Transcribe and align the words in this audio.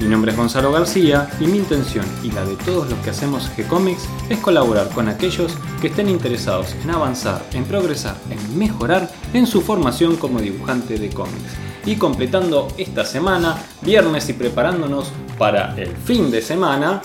Mi 0.00 0.08
nombre 0.08 0.30
es 0.30 0.36
Gonzalo 0.38 0.72
García 0.72 1.28
y 1.40 1.44
mi 1.44 1.58
intención 1.58 2.06
y 2.22 2.30
la 2.30 2.42
de 2.46 2.56
todos 2.56 2.88
los 2.88 2.98
que 3.00 3.10
hacemos 3.10 3.50
G-Comics 3.54 4.08
es 4.30 4.38
colaborar 4.38 4.88
con 4.88 5.10
aquellos 5.10 5.54
que 5.82 5.88
estén 5.88 6.08
interesados 6.08 6.74
en 6.82 6.90
avanzar, 6.90 7.42
en 7.52 7.66
progresar, 7.66 8.16
en 8.30 8.58
mejorar 8.58 9.10
en 9.34 9.46
su 9.46 9.60
formación 9.60 10.16
como 10.16 10.40
dibujante 10.40 10.98
de 10.98 11.10
cómics. 11.10 11.54
Y 11.84 11.96
completando 11.96 12.68
esta 12.78 13.04
semana, 13.04 13.58
viernes 13.82 14.26
y 14.30 14.32
preparándonos 14.32 15.12
para 15.36 15.76
el 15.76 15.94
fin 15.94 16.30
de 16.30 16.40
semana, 16.40 17.02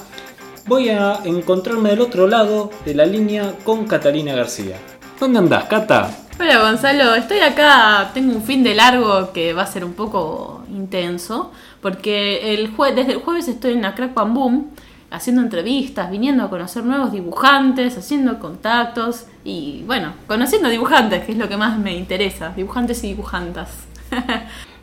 voy 0.66 0.88
a 0.88 1.20
encontrarme 1.25 1.89
del 1.89 2.00
otro 2.00 2.27
lado 2.27 2.72
de 2.86 2.95
la 2.95 3.05
línea 3.05 3.55
con 3.66 3.86
Catalina 3.88 4.34
García. 4.36 4.77
¿Dónde 5.20 5.39
andás, 5.39 5.66
Cata? 5.66 6.25
Hola 6.38 6.59
Gonzalo, 6.59 7.16
estoy 7.16 7.39
acá, 7.39 8.12
tengo 8.14 8.36
un 8.36 8.44
fin 8.44 8.62
de 8.62 8.75
largo 8.75 9.31
que 9.31 9.53
va 9.53 9.64
a 9.64 9.67
ser 9.67 9.86
un 9.86 9.94
poco 9.94 10.66
intenso, 10.70 11.53
porque 11.85 12.55
el 12.55 12.71
jue 12.71 12.94
desde 12.94 13.12
el 13.12 13.20
jueves 13.20 13.48
estoy 13.48 13.73
en 13.73 13.84
la 13.84 13.94
Crack 13.94 14.16
Bam 14.16 14.34
Boom 14.34 14.71
haciendo 15.12 15.44
entrevistas, 15.44 16.09
viniendo 16.09 16.44
a 16.44 16.49
conocer 16.49 16.84
nuevos 16.84 17.11
dibujantes, 17.11 17.95
haciendo 17.95 18.39
contactos 18.39 19.25
y 19.44 19.83
bueno, 19.86 20.13
conociendo 20.25 20.67
dibujantes, 20.69 21.23
que 21.25 21.33
es 21.33 21.38
lo 21.38 21.47
que 21.47 21.58
más 21.58 21.78
me 21.78 21.95
interesa, 21.95 22.53
dibujantes 22.56 23.03
y 23.03 23.09
dibujantas. 23.09 23.69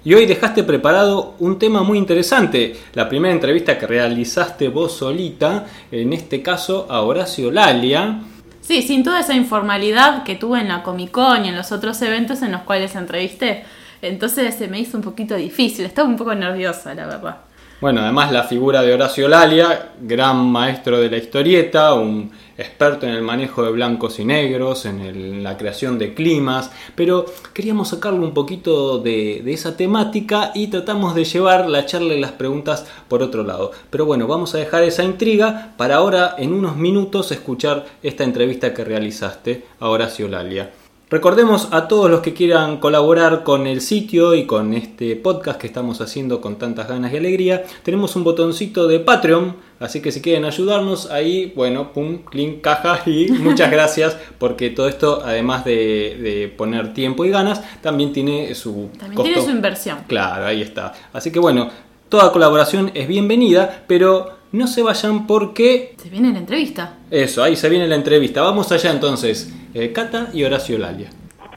Y 0.05 0.15
hoy 0.15 0.27
dejaste 0.27 0.65
preparado 0.65 1.37
un 1.39 1.61
tema 1.61 1.85
muy 1.85 1.97
interesante, 1.97 2.77
la 2.95 3.09
primera 3.09 3.33
entrevista 3.33 3.79
que 3.79 3.87
realizaste 3.87 4.67
vos 4.67 4.97
solita, 4.97 5.67
en 5.93 6.13
este 6.13 6.43
caso 6.43 6.89
a 6.91 7.03
Horacio 7.03 7.53
Lalia. 7.53 8.21
Sí, 8.61 8.83
sin 8.83 9.05
toda 9.05 9.21
esa 9.21 9.35
informalidad 9.35 10.25
que 10.25 10.35
tuve 10.35 10.61
en 10.61 10.67
la 10.67 10.83
Comic 10.83 11.13
Con 11.13 11.45
y 11.45 11.51
en 11.51 11.57
los 11.57 11.71
otros 11.71 12.03
eventos 12.03 12.43
en 12.43 12.51
los 12.51 12.63
cuales 12.63 12.97
entrevisté. 12.97 13.65
Entonces 14.03 14.57
se 14.57 14.69
me 14.69 14.81
hizo 14.81 14.99
un 14.99 15.05
poquito 15.05 15.37
difícil, 15.37 15.87
estaba 15.87 16.09
un 16.09 16.17
poco 16.17 16.35
nerviosa, 16.35 16.95
la 16.95 17.07
verdad. 17.07 17.37
Bueno, 17.83 18.01
además 18.01 18.31
la 18.31 18.45
figura 18.45 18.81
de 18.83 18.95
Horacio 18.95 19.27
Lalia, 19.27 19.95
gran 20.01 20.47
maestro 20.47 21.01
de 21.01 21.11
la 21.11 21.17
historieta, 21.17 21.95
un 21.95 22.31
experto 22.57 23.07
en 23.07 23.13
el 23.13 23.23
manejo 23.23 23.65
de 23.65 23.73
blancos 23.73 24.21
y 24.21 24.25
negros, 24.25 24.87
en 24.87 25.43
la 25.43 25.57
creación 25.57 25.99
de 25.99 26.15
climas, 26.15 26.71
pero 26.95 27.27
queríamos 27.53 27.89
sacarle 27.89 28.21
un 28.21 28.35
poquito 28.35 28.99
de, 28.99 29.43
de, 29.45 29.53
esa 29.53 29.77
temática 29.77 30.53
y 30.55 30.69
tratamos 30.69 31.17
de 31.17 31.25
llevar 31.25 31.69
la 31.69 31.85
charla 31.85 32.15
y 32.15 32.21
las 32.21 32.31
preguntas 32.31 32.87
por 33.09 33.21
otro 33.21 33.43
lado. 33.43 33.73
Pero 33.91 34.07
bueno, 34.07 34.29
vamos 34.29 34.55
a 34.55 34.59
dejar 34.59 34.85
esa 34.85 35.03
intriga 35.03 35.75
para 35.77 35.97
ahora, 35.97 36.37
en 36.39 36.53
unos 36.53 36.77
minutos, 36.77 37.33
escuchar 37.33 37.87
esta 38.01 38.23
entrevista 38.23 38.73
que 38.73 38.85
realizaste 38.85 39.65
a 39.81 39.89
Horacio 39.89 40.29
Lalia. 40.29 40.71
Recordemos 41.13 41.69
a 41.73 41.89
todos 41.89 42.11
los 42.11 42.21
que 42.21 42.33
quieran 42.33 42.79
colaborar 42.79 43.43
con 43.45 43.67
el 43.67 43.83
sitio 43.83 44.35
y 44.35 44.47
con 44.47 44.73
este 44.73 45.15
podcast 45.15 45.61
que 45.61 45.67
estamos 45.67 46.01
haciendo 46.01 46.41
con 46.41 46.57
tantas 46.57 46.89
ganas 46.89 47.13
y 47.13 47.19
alegría, 47.19 47.65
tenemos 47.83 48.17
un 48.17 48.25
botoncito 48.25 48.89
de 48.89 48.99
Patreon, 48.99 49.55
así 49.79 50.01
que 50.01 50.11
si 50.11 50.23
quieren 50.23 50.47
ayudarnos 50.47 51.11
ahí, 51.11 51.53
bueno, 51.55 51.93
pum, 51.93 52.21
link, 52.33 52.63
caja 52.63 53.03
y 53.05 53.31
muchas 53.31 53.71
gracias 53.71 54.17
porque 54.39 54.71
todo 54.71 54.89
esto, 54.89 55.21
además 55.23 55.67
de, 55.67 56.17
de 56.19 56.49
poner 56.49 56.95
tiempo 56.95 57.27
y 57.27 57.29
ganas, 57.29 57.61
también 57.83 58.15
tiene 58.15 58.55
su 58.55 58.89
También 58.99 59.15
costo. 59.15 59.23
tiene 59.25 59.45
su 59.45 59.51
inversión. 59.51 59.99
Claro, 60.09 60.47
ahí 60.47 60.63
está. 60.63 60.95
Así 61.13 61.31
que 61.31 61.41
bueno, 61.41 61.69
toda 62.09 62.33
colaboración 62.33 62.91
es 62.95 63.07
bienvenida, 63.07 63.85
pero 63.87 64.42
no 64.53 64.67
se 64.67 64.83
vayan 64.83 65.27
porque... 65.27 65.95
Se 65.97 66.11
viene 66.11 66.33
la 66.33 66.39
entrevista. 66.39 66.99
Eso, 67.11 67.43
ahí 67.43 67.57
se 67.57 67.69
viene 67.69 67.89
la 67.89 67.97
entrevista. 67.97 68.43
Vamos 68.43 68.71
allá 68.71 68.91
entonces. 68.91 69.53
Eh, 69.75 69.93
Cata 69.93 70.29
y 70.33 70.45
Horacio 70.45 70.79
Lalia. 70.79 71.09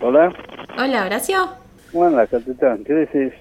Hola. 0.02 0.34
Hola, 0.78 1.06
Horacio. 1.06 1.38
Hola, 1.94 2.26
capitán. 2.28 2.84
¿Qué 2.84 2.94
decís? 2.94 3.34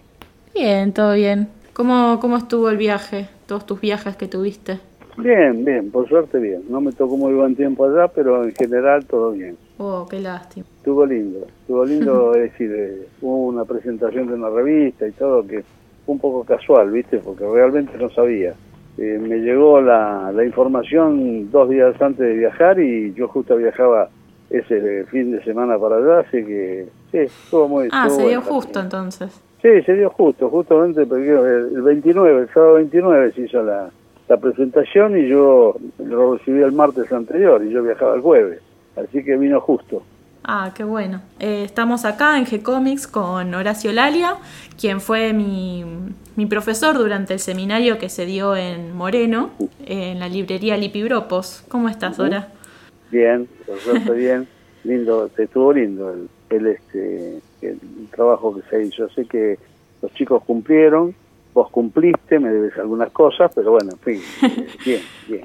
Bien, 0.55 0.93
todo 0.93 1.15
bien. 1.15 1.49
¿Cómo, 1.73 2.19
¿Cómo 2.21 2.37
estuvo 2.37 2.69
el 2.69 2.77
viaje? 2.77 3.29
Todos 3.47 3.67
tus 3.67 3.81
viajes 3.81 4.17
que 4.17 4.27
tuviste. 4.27 4.79
Bien, 5.17 5.65
bien, 5.65 5.91
por 5.93 6.09
suerte 6.09 6.39
bien. 6.39 6.63
No 6.69 6.81
me 6.81 6.93
tocó 6.93 7.17
muy 7.17 7.35
buen 7.35 7.55
tiempo 7.55 7.85
allá, 7.85 8.09
pero 8.09 8.45
en 8.45 8.55
general 8.55 9.05
todo 9.07 9.31
bien. 9.31 9.57
Oh, 9.79 10.07
qué 10.09 10.21
lástima. 10.21 10.67
Estuvo 10.79 11.07
lindo, 11.07 11.47
estuvo 11.61 11.85
lindo, 11.85 12.35
es 12.37 12.53
decir, 12.53 12.73
eh, 12.73 13.09
hubo 13.21 13.47
una 13.47 13.65
presentación 13.65 14.27
de 14.27 14.35
una 14.35 14.51
revista 14.51 15.07
y 15.07 15.13
todo 15.13 15.47
que 15.47 15.63
fue 16.05 16.15
un 16.15 16.19
poco 16.19 16.43
casual, 16.45 16.91
¿viste? 16.91 17.19
Porque 17.19 17.45
realmente 17.45 17.97
no 17.97 18.11
sabía. 18.11 18.55
Eh, 18.97 19.19
me 19.21 19.39
llegó 19.39 19.81
la, 19.81 20.31
la 20.33 20.45
información 20.45 21.51
dos 21.51 21.69
días 21.69 22.01
antes 22.01 22.21
de 22.21 22.35
viajar 22.35 22.79
y 22.79 23.13
yo 23.15 23.27
justo 23.29 23.57
viajaba 23.57 24.09
ese 24.51 25.05
fin 25.07 25.33
de 25.33 25.43
semana 25.43 25.79
para 25.79 25.97
allá, 25.97 26.21
así 26.21 26.45
que 26.45 26.87
sí, 27.11 27.19
estuvo 27.19 27.69
muy 27.69 27.89
Ah, 27.91 28.07
estuvo 28.07 28.23
se 28.23 28.29
dio 28.29 28.41
justo 28.43 28.81
entonces. 28.81 29.41
Sí, 29.61 29.83
se 29.85 29.95
dio 29.95 30.11
justo, 30.11 30.49
justamente 30.49 31.07
porque 31.07 31.31
el 31.31 31.75
el 31.75 31.83
29, 31.83 32.43
el 32.43 32.49
sábado 32.51 32.75
29 32.75 33.33
se 33.33 33.41
hizo 33.43 33.63
la, 33.63 33.91
la 34.29 34.37
presentación 34.37 35.19
y 35.19 35.27
yo 35.27 35.75
lo 35.99 36.35
recibí 36.35 36.63
el 36.63 36.73
martes 36.73 37.11
anterior 37.13 37.65
y 37.65 37.71
yo 37.71 37.83
viajaba 37.83 38.15
el 38.15 38.21
jueves, 38.21 38.61
así 38.97 39.25
que 39.25 39.37
vino 39.37 39.61
justo. 39.61 40.03
Ah, 40.45 40.73
qué 40.75 40.85
bueno. 40.85 41.23
Eh, 41.41 41.65
estamos 41.65 42.05
acá 42.05 42.39
en 42.39 42.45
G-Comics 42.45 43.07
con 43.07 43.55
Horacio 43.55 43.93
Lalia, 43.93 44.37
quien 44.79 45.01
fue 45.01 45.33
mi, 45.33 45.85
mi 46.37 46.47
profesor 46.47 46.97
durante 46.99 47.35
el 47.35 47.39
seminario 47.39 47.99
que 47.99 48.09
se 48.09 48.27
dio 48.27 48.57
en 48.57 48.97
Moreno, 48.97 49.51
en 49.87 50.19
la 50.19 50.29
librería 50.29 50.77
Lipibropos. 50.77 51.65
¿Cómo 51.69 51.89
estás, 51.89 52.19
Hora? 52.19 52.49
Bien, 53.11 53.49
por 53.67 53.79
suerte 53.79 54.13
bien, 54.15 54.49
lindo, 54.83 55.29
te 55.29 55.45
estuvo 55.45 55.73
lindo 55.73 56.13
el, 56.13 56.29
el, 56.51 56.67
este, 56.67 57.41
el 57.63 57.79
trabajo 58.11 58.57
que 58.57 58.63
se 58.69 58.85
hizo. 58.85 59.09
Sé 59.11 59.27
que 59.27 59.59
los 60.03 60.13
chicos 60.15 60.43
cumplieron, 60.45 61.15
vos 61.55 61.71
cumpliste, 61.71 62.39
me 62.39 62.51
debes 62.51 62.77
algunas 62.79 63.11
cosas, 63.11 63.53
pero 63.55 63.71
bueno, 63.71 63.93
en 63.93 63.99
fin, 63.99 64.23
bien, 64.85 65.01
bien. 65.29 65.45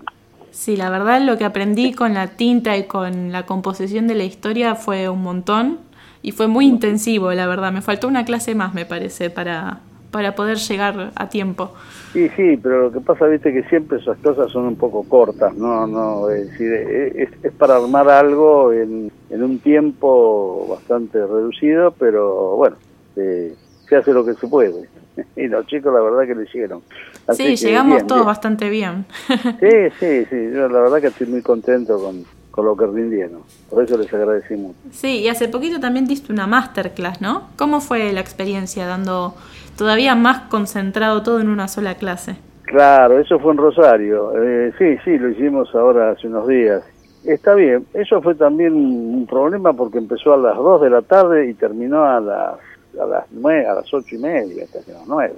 Sí, 0.52 0.76
la 0.76 0.90
verdad 0.90 1.22
lo 1.22 1.38
que 1.38 1.46
aprendí 1.46 1.94
con 1.94 2.16
la 2.16 2.28
tinta 2.28 2.76
y 2.76 2.86
con 2.86 3.32
la 3.32 3.46
composición 3.46 4.08
de 4.08 4.16
la 4.16 4.24
historia 4.24 4.76
fue 4.76 5.08
un 5.08 5.22
montón 5.22 5.78
y 6.22 6.32
fue 6.32 6.48
muy 6.48 6.66
intensivo, 6.66 7.32
la 7.34 7.48
verdad. 7.48 7.72
Me 7.72 7.82
faltó 7.82 8.08
una 8.08 8.26
clase 8.26 8.56
más, 8.56 8.74
me 8.74 8.86
parece, 8.86 9.30
para, 9.30 9.82
para 10.12 10.36
poder 10.36 10.58
llegar 10.58 11.12
a 11.16 11.30
tiempo. 11.30 11.72
Sí, 12.14 12.30
sí, 12.36 12.58
pero 12.62 12.84
lo 12.84 12.92
que 12.92 13.02
pasa, 13.02 13.26
viste, 13.28 13.54
que 13.54 13.64
siempre 13.70 14.00
esas 14.00 14.18
cosas 14.20 14.52
son 14.52 14.66
un 14.66 14.76
poco 14.76 15.04
cortas, 15.04 15.54
no, 15.56 15.86
no, 15.86 16.30
es 16.30 16.50
decir, 16.52 16.74
es, 16.74 17.30
es 17.44 17.52
para 17.54 17.76
armar 17.76 18.10
algo 18.10 18.74
en, 18.74 19.12
en 19.30 19.44
un 19.44 19.60
tiempo 19.60 20.68
bastante 20.70 21.20
reducido, 21.20 21.92
pero 22.00 22.56
bueno, 22.56 22.78
eh, 23.16 23.54
se 23.88 23.96
hace 23.96 24.12
lo 24.14 24.26
que 24.26 24.34
se 24.36 24.48
puede. 24.48 24.88
Y 25.36 25.48
los 25.48 25.68
chicos, 25.68 25.94
la 25.94 26.00
verdad 26.00 26.26
que 26.26 26.34
lo 26.34 26.44
hicieron. 26.44 26.82
Así 27.28 27.58
Sí, 27.58 27.66
llegamos 27.66 27.96
bien, 27.98 28.08
todos 28.08 28.22
bien. 28.22 28.28
bastante 28.28 28.70
bien. 28.70 29.06
Sí, 29.60 29.90
sí, 30.00 30.26
sí, 30.30 30.50
yo 30.54 30.70
la 30.70 30.80
verdad 30.82 31.02
que 31.02 31.08
estoy 31.08 31.28
muy 31.28 31.42
contento 31.42 32.00
con, 32.02 32.24
con 32.52 32.66
lo 32.66 32.76
que 32.78 32.86
rindieron, 32.88 33.42
por 33.70 33.84
eso 33.84 33.98
les 33.98 34.12
agradecimos. 34.14 34.76
Sí, 34.92 35.20
y 35.20 35.28
hace 35.28 35.48
poquito 35.50 35.80
también 35.80 36.08
diste 36.08 36.32
una 36.32 36.48
masterclass, 36.48 37.20
¿no? 37.22 37.50
¿Cómo 37.58 37.82
fue 37.82 38.14
la 38.14 38.22
experiencia 38.22 38.88
dando 38.88 39.36
todavía 39.80 40.14
más 40.14 40.42
concentrado 40.50 41.24
todo 41.24 41.40
en 41.40 41.48
una 41.48 41.70
sola 41.70 41.96
clase? 41.96 42.36
Claro, 42.64 43.18
eso 43.18 43.40
fue 43.40 43.54
en 43.54 43.58
Rosario. 43.58 44.34
Eh, 44.36 44.74
sí, 44.78 44.98
sí, 45.06 45.18
lo 45.18 45.30
hicimos 45.30 45.74
ahora 45.74 46.12
hace 46.12 46.28
unos 46.28 46.48
días. 46.50 46.84
Está 47.24 47.56
bien, 47.56 47.86
eso 47.94 48.22
fue 48.22 48.36
también 48.36 48.74
un 48.74 49.26
problema 49.26 49.72
porque 49.74 49.98
empezó 49.98 50.34
a 50.34 50.38
las 50.38 50.58
2 50.58 50.82
de 50.82 50.90
la 50.90 51.02
tarde 51.02 51.50
y 51.50 51.54
terminó 51.54 52.04
a 52.04 52.20
las 52.20 52.56
a 53.00 53.06
las 53.06 53.26
nueve, 53.32 53.68
a 53.68 53.76
las 53.76 53.94
ocho 53.94 54.16
y 54.16 54.18
media, 54.18 54.64
hasta 54.66 54.84
que 54.84 54.92
las 54.92 55.08
9. 55.08 55.34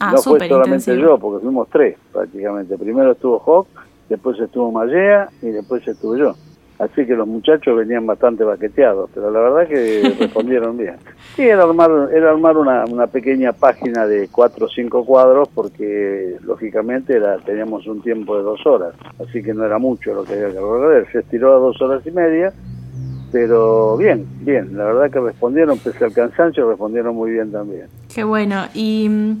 Ah, 0.00 0.12
no 0.12 0.22
fue 0.22 0.48
solamente 0.48 0.90
intensivo. 0.90 0.96
yo, 0.96 1.18
porque 1.18 1.44
fuimos 1.44 1.68
tres 1.70 1.96
prácticamente. 2.12 2.76
Primero 2.76 3.12
estuvo 3.12 3.38
Hawk, 3.38 3.68
después 4.08 4.38
estuvo 4.40 4.72
Mallea 4.72 5.28
y 5.42 5.48
después 5.48 5.86
estuve 5.86 6.18
yo. 6.18 6.34
Así 6.78 7.06
que 7.06 7.16
los 7.16 7.26
muchachos 7.26 7.76
venían 7.76 8.06
bastante 8.06 8.44
baqueteados, 8.44 9.10
pero 9.12 9.30
la 9.30 9.40
verdad 9.40 9.66
que 9.66 10.14
respondieron 10.20 10.76
bien. 10.76 10.96
Sí, 11.34 11.42
era 11.42 11.64
armar, 11.64 11.90
era 12.14 12.30
armar 12.30 12.56
una, 12.56 12.84
una 12.84 13.08
pequeña 13.08 13.52
página 13.52 14.06
de 14.06 14.28
cuatro 14.28 14.66
o 14.66 14.68
cinco 14.68 15.04
cuadros 15.04 15.48
porque 15.52 16.36
lógicamente 16.42 17.16
era, 17.16 17.38
teníamos 17.38 17.86
un 17.88 18.00
tiempo 18.00 18.36
de 18.36 18.44
dos 18.44 18.64
horas, 18.64 18.94
así 19.18 19.42
que 19.42 19.52
no 19.54 19.64
era 19.64 19.78
mucho 19.78 20.14
lo 20.14 20.24
que 20.24 20.34
había 20.34 20.48
que 20.48 20.54
recorrer. 20.54 21.06
Se 21.10 21.18
estiró 21.18 21.56
a 21.56 21.58
dos 21.58 21.82
horas 21.82 22.06
y 22.06 22.12
media, 22.12 22.52
pero 23.32 23.96
bien, 23.96 24.26
bien, 24.40 24.76
la 24.76 24.84
verdad 24.84 25.10
que 25.10 25.20
respondieron, 25.20 25.78
pese 25.78 26.04
al 26.04 26.12
cansancio, 26.12 26.68
respondieron 26.68 27.14
muy 27.14 27.32
bien 27.32 27.50
también. 27.50 27.86
Qué 28.14 28.22
bueno. 28.22 28.66
Y 28.72 29.08
mm, 29.08 29.40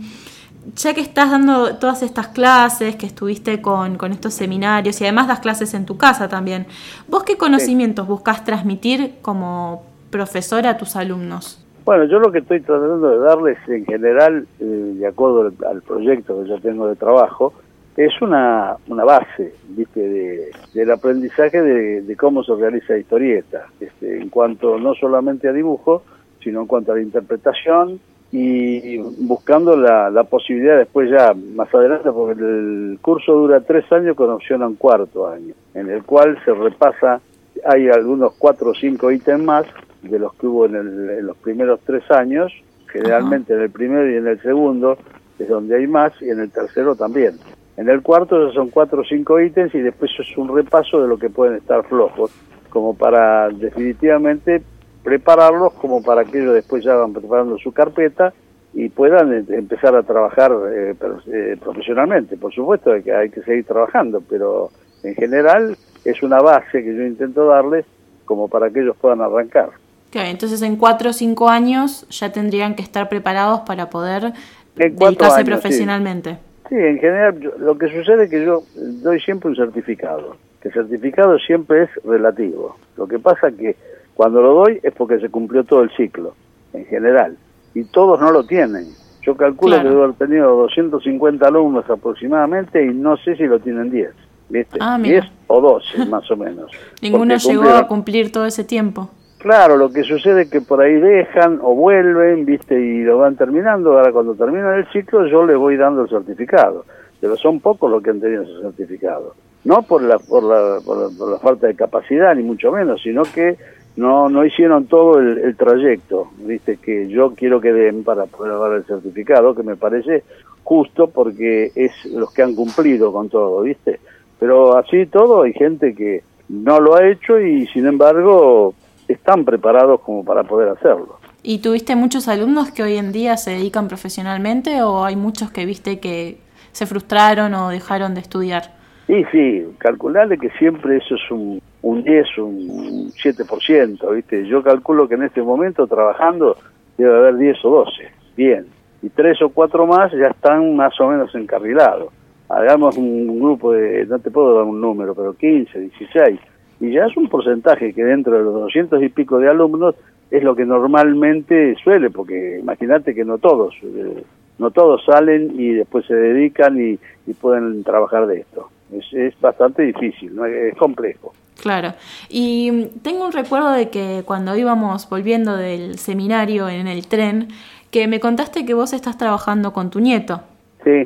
ya 0.74 0.94
que 0.94 1.00
estás 1.00 1.30
dando 1.30 1.76
todas 1.76 2.02
estas 2.02 2.28
clases, 2.28 2.96
que 2.96 3.06
estuviste 3.06 3.60
con, 3.60 3.96
con, 3.96 4.12
estos 4.12 4.34
seminarios 4.34 5.00
y 5.00 5.04
además 5.04 5.28
das 5.28 5.40
clases 5.40 5.74
en 5.74 5.86
tu 5.86 5.96
casa 5.96 6.28
también, 6.28 6.66
¿vos 7.08 7.24
qué 7.24 7.36
conocimientos 7.36 8.06
buscas 8.06 8.44
transmitir 8.44 9.14
como 9.22 9.84
profesora 10.10 10.70
a 10.70 10.76
tus 10.76 10.96
alumnos? 10.96 11.64
Bueno, 11.84 12.04
yo 12.04 12.18
lo 12.18 12.30
que 12.30 12.40
estoy 12.40 12.60
tratando 12.60 13.08
de 13.08 13.18
darles 13.18 13.58
en 13.66 13.86
general, 13.86 14.46
eh, 14.60 14.64
de 14.64 15.06
acuerdo 15.06 15.52
al 15.66 15.82
proyecto 15.82 16.42
que 16.42 16.48
yo 16.48 16.60
tengo 16.60 16.86
de 16.86 16.96
trabajo, 16.96 17.54
es 17.96 18.12
una, 18.22 18.76
una 18.86 19.04
base, 19.04 19.54
viste, 19.70 20.00
de, 20.00 20.50
del 20.72 20.90
aprendizaje 20.90 21.60
de, 21.60 22.16
cómo 22.16 22.44
se 22.44 22.54
realiza 22.54 22.96
historieta, 22.96 23.66
este, 23.80 24.20
en 24.20 24.28
cuanto 24.28 24.78
no 24.78 24.94
solamente 24.94 25.48
a 25.48 25.52
dibujo, 25.52 26.04
sino 26.44 26.60
en 26.60 26.66
cuanto 26.68 26.92
a 26.92 26.94
la 26.94 27.02
interpretación 27.02 27.98
y 28.30 28.98
buscando 28.98 29.76
la, 29.76 30.10
la 30.10 30.24
posibilidad 30.24 30.76
después 30.76 31.10
ya 31.10 31.34
más 31.54 31.74
adelante, 31.74 32.10
porque 32.12 32.40
el 32.40 32.98
curso 33.00 33.32
dura 33.32 33.60
tres 33.60 33.90
años 33.90 34.16
con 34.16 34.30
opción 34.30 34.62
a 34.62 34.66
un 34.66 34.76
cuarto 34.76 35.28
año, 35.28 35.54
en 35.74 35.88
el 35.88 36.02
cual 36.02 36.38
se 36.44 36.52
repasa, 36.52 37.20
hay 37.64 37.88
algunos 37.88 38.34
cuatro 38.38 38.70
o 38.70 38.74
cinco 38.74 39.10
ítems 39.10 39.44
más 39.44 39.66
de 40.02 40.18
los 40.18 40.34
que 40.34 40.46
hubo 40.46 40.66
en, 40.66 40.76
en 40.76 41.26
los 41.26 41.36
primeros 41.38 41.80
tres 41.84 42.08
años, 42.10 42.52
generalmente 42.86 43.54
en 43.54 43.62
el 43.62 43.70
primero 43.70 44.10
y 44.10 44.16
en 44.16 44.26
el 44.26 44.40
segundo 44.42 44.98
es 45.38 45.48
donde 45.48 45.76
hay 45.76 45.86
más 45.86 46.12
y 46.20 46.30
en 46.30 46.40
el 46.40 46.50
tercero 46.50 46.94
también. 46.96 47.34
En 47.76 47.88
el 47.88 48.02
cuarto 48.02 48.52
son 48.52 48.70
cuatro 48.70 49.02
o 49.02 49.04
cinco 49.04 49.40
ítems 49.40 49.74
y 49.74 49.78
después 49.78 50.10
es 50.18 50.36
un 50.36 50.54
repaso 50.54 51.00
de 51.00 51.08
lo 51.08 51.16
que 51.16 51.30
pueden 51.30 51.56
estar 51.56 51.84
flojos, 51.84 52.32
como 52.70 52.94
para 52.94 53.48
definitivamente 53.50 54.62
prepararlos 55.08 55.72
como 55.72 56.02
para 56.02 56.22
que 56.22 56.38
ellos 56.38 56.52
después 56.52 56.84
ya 56.84 56.94
van 56.94 57.14
preparando 57.14 57.56
su 57.56 57.72
carpeta 57.72 58.34
y 58.74 58.90
puedan 58.90 59.32
eh, 59.32 59.44
empezar 59.48 59.96
a 59.96 60.02
trabajar 60.02 60.52
eh, 60.70 60.94
eh, 61.32 61.56
profesionalmente. 61.58 62.36
Por 62.36 62.52
supuesto 62.52 62.90
que 63.02 63.14
hay 63.14 63.30
que 63.30 63.40
seguir 63.40 63.64
trabajando, 63.64 64.22
pero 64.28 64.70
en 65.02 65.14
general 65.14 65.78
es 66.04 66.22
una 66.22 66.40
base 66.40 66.84
que 66.84 66.94
yo 66.94 67.06
intento 67.06 67.46
darles 67.46 67.86
como 68.26 68.48
para 68.48 68.68
que 68.68 68.80
ellos 68.80 68.96
puedan 69.00 69.22
arrancar. 69.22 69.70
entonces 70.12 70.60
en 70.60 70.76
cuatro 70.76 71.08
o 71.08 71.12
cinco 71.14 71.48
años 71.48 72.06
ya 72.10 72.30
tendrían 72.30 72.74
que 72.74 72.82
estar 72.82 73.08
preparados 73.08 73.60
para 73.60 73.88
poder 73.88 74.34
dedicarse 74.76 75.42
profesionalmente. 75.42 76.36
Sí, 76.68 76.74
en 76.74 76.98
general 76.98 77.54
lo 77.58 77.78
que 77.78 77.88
sucede 77.88 78.24
es 78.24 78.30
que 78.30 78.44
yo 78.44 78.62
doy 78.76 79.18
siempre 79.20 79.48
un 79.48 79.56
certificado, 79.56 80.36
que 80.60 80.68
el 80.68 80.74
certificado 80.74 81.38
siempre 81.38 81.84
es 81.84 82.04
relativo. 82.04 82.76
Lo 82.98 83.08
que 83.08 83.18
pasa 83.18 83.50
que 83.50 83.74
cuando 84.18 84.42
lo 84.42 84.52
doy 84.52 84.80
es 84.82 84.92
porque 84.94 85.20
se 85.20 85.28
cumplió 85.28 85.62
todo 85.62 85.82
el 85.82 85.90
ciclo, 85.92 86.34
en 86.72 86.84
general, 86.86 87.38
y 87.72 87.84
todos 87.84 88.20
no 88.20 88.32
lo 88.32 88.44
tienen. 88.44 88.88
Yo 89.22 89.36
calculo 89.36 89.80
que 89.80 89.88
debo 89.88 90.02
haber 90.02 90.16
tenido 90.16 90.56
250 90.56 91.46
alumnos 91.46 91.88
aproximadamente 91.88 92.84
y 92.84 92.88
no 92.88 93.16
sé 93.18 93.36
si 93.36 93.44
lo 93.44 93.60
tienen 93.60 93.92
10. 93.92 94.10
¿viste? 94.48 94.76
10 94.76 95.24
ah, 95.24 95.30
o 95.46 95.60
12 95.60 96.06
más 96.10 96.28
o 96.32 96.36
menos. 96.36 96.68
Ninguno 97.00 97.36
llegó 97.36 97.70
a 97.70 97.86
cumplir 97.86 98.32
todo 98.32 98.44
ese 98.44 98.64
tiempo. 98.64 99.08
Claro, 99.38 99.76
lo 99.76 99.92
que 99.92 100.02
sucede 100.02 100.42
es 100.42 100.50
que 100.50 100.62
por 100.62 100.80
ahí 100.80 100.94
dejan 100.94 101.60
o 101.62 101.76
vuelven, 101.76 102.44
¿viste? 102.44 102.74
Y 102.74 103.04
lo 103.04 103.18
van 103.18 103.36
terminando. 103.36 103.96
Ahora, 103.96 104.10
cuando 104.10 104.34
terminan 104.34 104.78
el 104.78 104.88
ciclo, 104.90 105.28
yo 105.28 105.46
les 105.46 105.56
voy 105.56 105.76
dando 105.76 106.02
el 106.02 106.08
certificado. 106.08 106.84
Pero 107.20 107.36
son 107.36 107.60
pocos 107.60 107.88
los 107.88 108.02
que 108.02 108.10
han 108.10 108.20
tenido 108.20 108.42
ese 108.42 108.62
certificado. 108.62 109.36
No 109.62 109.82
por 109.82 110.02
la, 110.02 110.18
por 110.18 110.42
la, 110.42 110.80
por 110.84 111.30
la, 111.30 111.38
falta 111.38 111.68
de 111.68 111.76
capacidad, 111.76 112.34
ni 112.34 112.42
mucho 112.42 112.72
menos, 112.72 113.00
sino 113.02 113.22
que 113.22 113.56
no, 113.98 114.28
no 114.28 114.44
hicieron 114.44 114.86
todo 114.86 115.18
el, 115.18 115.56
trayecto, 115.56 116.28
¿viste? 116.38 116.76
Que 116.76 117.08
yo 117.08 117.34
quiero 117.34 117.60
que 117.60 117.72
den 117.72 118.04
para 118.04 118.26
poder 118.26 118.56
dar 118.56 118.72
el 118.74 118.84
certificado, 118.84 119.56
que 119.56 119.64
me 119.64 119.74
parece 119.74 120.22
justo 120.62 121.08
porque 121.08 121.72
es 121.74 122.04
los 122.04 122.32
que 122.32 122.44
han 122.44 122.54
cumplido 122.54 123.12
con 123.12 123.28
todo, 123.28 123.60
¿viste? 123.62 123.98
Pero 124.38 124.76
así 124.76 125.06
todo, 125.06 125.42
hay 125.42 125.52
gente 125.52 125.96
que 125.96 126.22
no 126.48 126.78
lo 126.78 126.94
ha 126.94 127.08
hecho 127.08 127.40
y 127.40 127.66
sin 127.66 127.86
embargo 127.86 128.72
están 129.08 129.44
preparados 129.44 130.00
como 130.02 130.24
para 130.24 130.44
poder 130.44 130.68
hacerlo. 130.68 131.18
¿Y 131.42 131.58
tuviste 131.58 131.96
muchos 131.96 132.28
alumnos 132.28 132.70
que 132.70 132.84
hoy 132.84 132.98
en 132.98 133.10
día 133.10 133.36
se 133.36 133.50
dedican 133.50 133.88
profesionalmente 133.88 134.80
o 134.80 135.04
hay 135.04 135.16
muchos 135.16 135.50
que 135.50 135.66
viste 135.66 135.98
que 135.98 136.38
se 136.70 136.86
frustraron 136.86 137.52
o 137.54 137.70
dejaron 137.70 138.14
de 138.14 138.20
estudiar? 138.20 138.78
Sí, 139.08 139.24
sí, 139.32 139.66
calcularle 139.78 140.38
que 140.38 140.50
siempre 140.50 140.98
eso 140.98 141.16
es 141.16 141.30
un, 141.30 141.60
un 141.82 142.02
10, 142.02 142.38
un 142.38 143.10
7%, 143.12 144.14
¿viste? 144.14 144.46
Yo 144.46 144.62
calculo 144.62 145.08
que 145.08 145.14
en 145.14 145.24
este 145.24 145.42
momento 145.42 145.86
trabajando 145.86 146.56
debe 146.96 147.16
haber 147.16 147.36
10 147.36 147.64
o 147.64 147.70
12, 147.70 147.90
bien. 148.36 148.66
Y 149.00 149.10
tres 149.10 149.40
o 149.42 149.50
cuatro 149.50 149.86
más 149.86 150.10
ya 150.12 150.28
están 150.28 150.74
más 150.74 150.98
o 151.00 151.08
menos 151.08 151.32
encarrilados. 151.34 152.12
Hagamos 152.48 152.96
un 152.96 153.38
grupo 153.38 153.72
de, 153.72 154.06
no 154.06 154.18
te 154.18 154.30
puedo 154.30 154.54
dar 154.54 154.64
un 154.64 154.80
número, 154.80 155.14
pero 155.14 155.34
15, 155.34 155.78
16 155.78 156.40
y 156.80 156.92
ya 156.92 157.06
es 157.06 157.16
un 157.16 157.28
porcentaje 157.28 157.92
que 157.92 158.04
dentro 158.04 158.34
de 158.34 158.44
los 158.44 158.54
200 158.54 159.02
y 159.02 159.08
pico 159.08 159.38
de 159.38 159.48
alumnos 159.48 159.94
es 160.30 160.42
lo 160.42 160.54
que 160.54 160.64
normalmente 160.64 161.74
suele, 161.82 162.10
porque 162.10 162.58
imagínate 162.60 163.14
que 163.14 163.24
no 163.24 163.38
todos, 163.38 163.74
eh, 163.82 164.22
no 164.58 164.70
todos 164.70 165.04
salen 165.04 165.58
y 165.58 165.72
después 165.74 166.06
se 166.06 166.14
dedican 166.14 166.80
y, 166.80 166.98
pueden 167.40 167.84
trabajar 167.84 168.26
de 168.26 168.40
esto. 168.40 168.70
Es, 168.90 169.12
es 169.12 169.38
bastante 169.38 169.82
difícil, 169.82 170.34
¿no? 170.34 170.46
es 170.46 170.74
complejo. 170.76 171.34
Claro. 171.60 171.92
Y 172.30 172.86
tengo 173.02 173.26
un 173.26 173.32
recuerdo 173.32 173.72
de 173.72 173.90
que 173.90 174.22
cuando 174.24 174.56
íbamos 174.56 175.08
volviendo 175.10 175.56
del 175.56 175.98
seminario 175.98 176.68
en 176.68 176.86
el 176.86 177.06
tren, 177.06 177.48
que 177.90 178.06
me 178.06 178.20
contaste 178.20 178.64
que 178.64 178.74
vos 178.74 178.92
estás 178.92 179.18
trabajando 179.18 179.72
con 179.72 179.90
tu 179.90 180.00
nieto. 180.00 180.40
Sí. 180.84 181.02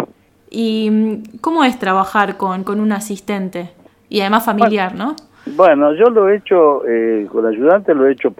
¿Y 0.50 1.22
cómo 1.40 1.64
es 1.64 1.78
trabajar 1.78 2.36
con, 2.36 2.64
con 2.64 2.80
un 2.80 2.92
asistente? 2.92 3.70
Y 4.08 4.20
además 4.20 4.44
familiar, 4.44 4.94
¿no? 4.94 5.16
Bueno, 5.46 5.94
yo 5.94 6.10
lo 6.10 6.28
he 6.28 6.36
hecho 6.36 6.86
eh, 6.86 7.26
con 7.30 7.46
ayudante, 7.46 7.94
lo 7.94 8.06
he 8.06 8.12
hecho 8.12 8.32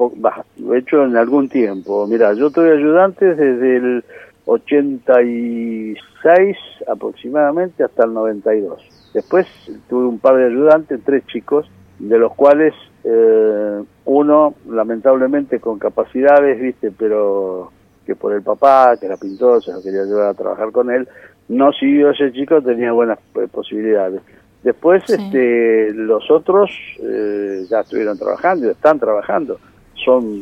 lo 0.59 0.75
he 0.75 0.79
hecho 0.79 1.05
en 1.05 1.17
algún 1.17 1.49
tiempo. 1.49 2.07
Mira, 2.07 2.33
yo 2.35 2.51
tuve 2.51 2.73
ayudantes 2.73 3.37
desde 3.37 3.77
el 3.77 4.05
86 4.47 6.57
aproximadamente 6.89 7.85
hasta 7.85 8.05
el 8.05 8.15
92. 8.15 8.83
Después 9.15 9.47
tuve 9.89 10.07
un 10.07 10.19
par 10.19 10.37
de 10.37 10.47
ayudantes, 10.47 11.01
tres 11.05 11.25
chicos, 11.27 11.71
de 11.99 12.19
los 12.19 12.35
cuales 12.35 12.75
eh, 13.05 13.83
uno 14.05 14.55
lamentablemente 14.69 15.61
con 15.61 15.79
capacidades, 15.79 16.61
viste, 16.61 16.91
pero 16.91 17.71
que 18.05 18.17
por 18.17 18.33
el 18.33 18.43
papá, 18.43 18.97
que 18.99 19.07
era 19.07 19.17
pintor, 19.17 19.63
se 19.63 19.73
lo 19.73 19.81
quería 19.83 20.03
llevar 20.05 20.27
a 20.29 20.35
trabajar 20.35 20.73
con 20.73 20.91
él, 20.91 21.09
no 21.49 21.73
siguió 21.73 22.11
ese 22.11 22.33
chico, 22.33 22.61
tenía 22.63 22.93
buenas 22.93 23.19
eh, 23.37 23.47
posibilidades 23.51 24.23
Después 24.63 25.03
este, 25.11 25.93
los 25.93 26.31
otros 26.31 26.71
eh, 27.03 27.65
ya 27.69 27.81
estuvieron 27.81 28.17
trabajando 28.17 28.67
y 28.67 28.71
están 28.71 28.99
trabajando. 28.99 29.59
Son, 30.05 30.41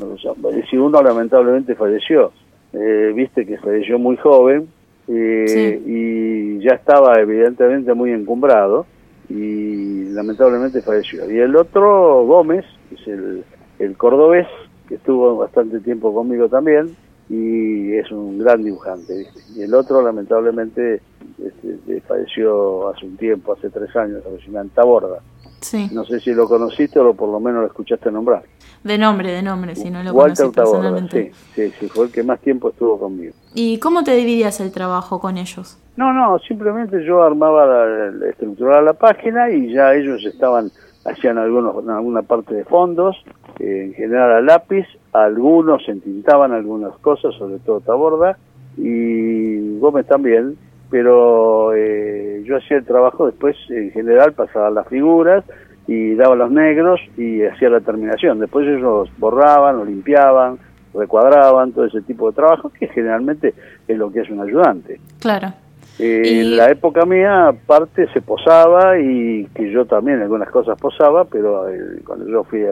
si 0.71 0.77
uno 0.77 1.03
lamentablemente 1.03 1.75
falleció, 1.75 2.33
eh, 2.73 3.13
viste 3.15 3.47
que 3.47 3.59
falleció 3.59 3.99
muy 3.99 4.17
joven 4.17 4.69
eh, 5.09 5.81
y 5.85 6.59
ya 6.61 6.75
estaba 6.75 7.19
evidentemente 7.21 7.95
muy 7.95 8.13
encumbrado 8.13 8.87
y 9.29 10.05
lamentablemente 10.11 10.83
falleció. 10.83 11.31
Y 11.31 11.39
el 11.39 11.57
otro, 11.57 12.25
Gómez, 12.25 12.65
es 12.93 13.07
el, 13.09 13.45
el 13.79 13.97
cordobés, 13.97 14.47
que 14.89 14.97
estuvo 14.97 15.37
bastante 15.37 15.81
tiempo 15.81 16.13
conmigo 16.13 16.49
también, 16.49 16.97
y 17.29 17.95
es 17.95 18.11
un 18.11 18.39
gran 18.39 18.63
dibujante. 18.65 19.27
Y 19.55 19.63
el 19.63 19.73
otro, 19.75 20.03
lamentablemente, 20.03 21.01
este, 21.39 22.01
falleció 22.01 22.89
hace 22.89 23.07
un 23.07 23.17
tiempo, 23.17 23.53
hace 23.53 23.71
tres 23.71 23.95
años 23.95 24.21
aproximadamente, 24.27 24.75
Taborda. 24.75 25.21
Sí. 25.61 25.89
No 25.93 26.05
sé 26.05 26.21
si 26.21 26.33
lo 26.33 26.49
conociste 26.49 26.99
o 26.99 27.15
por 27.15 27.29
lo 27.29 27.41
menos 27.41 27.61
lo 27.63 27.67
escuchaste 27.67 28.11
nombrar. 28.11 28.43
De 28.83 28.97
nombre, 28.97 29.31
de 29.31 29.43
nombre, 29.43 29.77
si 29.77 29.91
no 29.91 30.03
lo 30.03 30.13
Walter 30.13 30.51
Taborda, 30.51 31.07
sí, 31.11 31.31
sí, 31.55 31.71
sí, 31.79 31.89
fue 31.89 32.07
el 32.07 32.13
que 32.13 32.23
más 32.23 32.41
tiempo 32.41 32.71
estuvo 32.71 32.99
conmigo. 32.99 33.35
¿Y 33.55 33.79
cómo 33.79 34.03
te 34.03 34.17
dividías 34.17 34.59
el 34.61 34.73
trabajo 34.73 35.21
con 35.21 35.37
ellos? 35.37 35.77
No, 35.97 36.15
no, 36.15 36.39
simplemente 36.39 37.05
yo 37.05 37.23
armaba 37.23 37.67
la, 37.67 38.29
estructuraba 38.31 38.81
la 38.81 38.95
página 38.95 39.51
y 39.51 39.71
ya 39.71 39.93
ellos 39.93 40.25
estaban, 40.25 40.71
hacían 41.05 41.37
algunos, 41.37 41.87
alguna 41.89 42.23
parte 42.23 42.55
de 42.55 42.65
fondos, 42.65 43.17
eh, 43.59 43.85
en 43.89 43.93
general 43.93 44.33
a 44.33 44.41
lápiz, 44.41 44.87
algunos 45.13 45.87
entintaban 45.87 46.53
algunas 46.53 46.97
cosas, 47.01 47.35
sobre 47.35 47.59
todo 47.59 47.81
Taborda, 47.81 48.39
y 48.79 49.79
Gómez 49.79 50.07
también, 50.07 50.57
pero 50.91 51.73
eh, 51.75 52.43
yo 52.45 52.57
hacía 52.57 52.79
el 52.79 52.85
trabajo 52.85 53.27
después, 53.27 53.57
en 53.69 53.91
general, 53.93 54.33
pasaba 54.33 54.71
las 54.71 54.89
figuras 54.89 55.45
y 55.87 56.15
daba 56.15 56.35
los 56.35 56.51
negros 56.51 57.01
y 57.17 57.43
hacía 57.43 57.71
la 57.71 57.81
terminación. 57.81 58.39
Después 58.41 58.67
ellos 58.67 59.09
borraban, 59.19 59.77
lo 59.77 59.85
limpiaban, 59.85 60.59
recuadraban, 60.95 61.73
todo 61.73 61.85
ese 61.85 62.03
tipo 62.03 62.31
de 62.31 62.37
trabajo, 62.37 62.71
que 62.71 62.89
generalmente 62.89 63.55
es 63.87 63.97
lo 63.97 64.11
que 64.11 64.21
es 64.21 64.31
un 64.31 64.41
ayudante. 64.41 65.01
Claro. 65.21 65.53
Eh, 65.99 66.41
en 66.41 66.57
la 66.57 66.71
época 66.71 67.05
mía, 67.05 67.49
aparte, 67.49 68.09
se 68.13 68.21
posaba 68.21 68.99
y 68.99 69.47
que 69.55 69.71
yo 69.71 69.85
también 69.85 70.23
algunas 70.23 70.49
cosas 70.51 70.79
posaba, 70.81 71.25
pero 71.25 71.69
eh, 71.69 72.01
cuando 72.07 72.27
yo 72.27 72.43
fui 72.45 72.65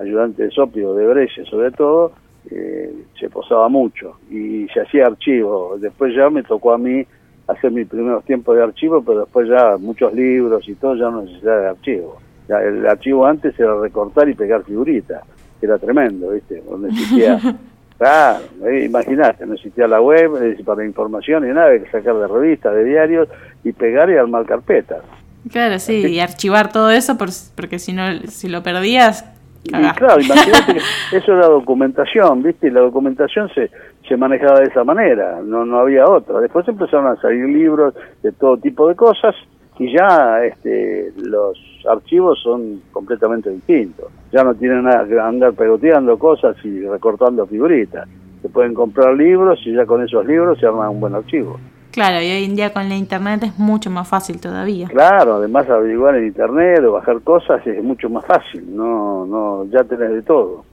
ayudante 0.00 0.44
de 0.44 0.50
Sopio, 0.50 0.94
de 0.94 1.06
Breche 1.06 1.44
sobre 1.44 1.70
todo, 1.70 2.12
eh, 2.50 2.92
se 3.18 3.28
posaba 3.28 3.68
mucho 3.68 4.16
y 4.30 4.66
se 4.72 4.80
hacía 4.80 5.06
archivo. 5.06 5.76
Después 5.78 6.14
ya 6.14 6.30
me 6.30 6.42
tocó 6.42 6.72
a 6.72 6.78
mí 6.78 7.04
hacer 7.48 7.70
mis 7.70 7.86
primeros 7.88 8.24
tiempos 8.24 8.56
de 8.56 8.62
archivo, 8.62 9.02
pero 9.02 9.20
después 9.20 9.48
ya 9.48 9.76
muchos 9.78 10.12
libros 10.14 10.68
y 10.68 10.74
todo 10.74 10.94
ya 10.96 11.10
no 11.10 11.22
necesitaba 11.22 11.56
de 11.60 11.68
archivo. 11.68 12.18
Ya 12.48 12.60
el 12.62 12.86
archivo 12.86 13.26
antes 13.26 13.58
era 13.58 13.78
recortar 13.80 14.28
y 14.28 14.34
pegar 14.34 14.62
figuritas, 14.64 15.22
era 15.60 15.78
tremendo, 15.78 16.30
¿viste? 16.30 16.62
No 16.70 16.86
existía, 16.86 17.38
claro, 17.98 18.40
eh, 18.66 18.84
imagínate, 18.86 19.46
no 19.46 19.54
existía 19.54 19.86
la 19.86 20.00
web 20.00 20.36
eh, 20.42 20.62
para 20.64 20.84
información 20.84 21.44
y 21.44 21.52
nada, 21.52 21.66
había 21.68 21.84
que 21.84 21.90
sacar 21.90 22.14
de 22.16 22.26
revistas, 22.26 22.74
de 22.74 22.84
diarios 22.84 23.28
y 23.64 23.72
pegar 23.72 24.10
y 24.10 24.16
armar 24.16 24.44
carpetas. 24.46 25.02
Claro, 25.50 25.78
sí, 25.78 26.06
y 26.06 26.20
archivar 26.20 26.70
todo 26.72 26.90
eso 26.90 27.18
por- 27.18 27.28
porque 27.56 27.78
si 27.78 27.92
no, 27.92 28.04
si 28.28 28.48
lo 28.48 28.62
perdías, 28.62 29.24
Y 29.64 29.70
claro, 29.70 30.20
imagínate 30.20 30.74
que 31.10 31.16
eso 31.16 31.32
era 31.32 31.46
documentación, 31.46 32.42
¿viste? 32.42 32.66
Y 32.66 32.70
la 32.70 32.80
documentación 32.80 33.48
se, 33.54 33.70
se 34.12 34.18
manejaba 34.18 34.60
de 34.60 34.66
esa 34.66 34.84
manera, 34.84 35.40
no, 35.42 35.64
no 35.64 35.78
había 35.78 36.06
otra. 36.06 36.38
Después 36.38 36.68
empezaron 36.68 37.06
a 37.06 37.16
salir 37.16 37.46
libros 37.46 37.94
de 38.22 38.30
todo 38.32 38.58
tipo 38.58 38.86
de 38.86 38.94
cosas 38.94 39.34
y 39.78 39.90
ya 39.90 40.44
este, 40.44 41.14
los 41.16 41.58
archivos 41.88 42.38
son 42.42 42.82
completamente 42.92 43.48
distintos. 43.48 44.08
Ya 44.30 44.44
no 44.44 44.54
tienen 44.54 44.84
nada 44.84 45.06
que 45.06 45.18
andar 45.18 45.54
pegoteando 45.54 46.18
cosas 46.18 46.56
y 46.62 46.82
recortando 46.86 47.46
figuritas. 47.46 48.06
Se 48.42 48.50
pueden 48.50 48.74
comprar 48.74 49.14
libros 49.14 49.58
y 49.64 49.72
ya 49.72 49.86
con 49.86 50.02
esos 50.02 50.26
libros 50.26 50.58
se 50.58 50.66
arma 50.66 50.90
un 50.90 51.00
buen 51.00 51.14
archivo. 51.14 51.58
Claro, 51.90 52.20
y 52.20 52.30
hoy 52.30 52.44
en 52.44 52.54
día 52.54 52.70
con 52.70 52.90
la 52.90 52.96
internet 52.96 53.44
es 53.44 53.58
mucho 53.58 53.88
más 53.88 54.06
fácil 54.06 54.38
todavía. 54.42 54.88
Claro, 54.88 55.36
además 55.36 55.70
averiguar 55.70 56.16
en 56.16 56.26
internet 56.26 56.80
o 56.84 56.92
bajar 56.92 57.22
cosas 57.22 57.66
es 57.66 57.82
mucho 57.82 58.10
más 58.10 58.26
fácil, 58.26 58.76
no, 58.76 59.24
no, 59.24 59.64
ya 59.70 59.84
tenés 59.84 60.10
de 60.10 60.22
todo. 60.22 60.64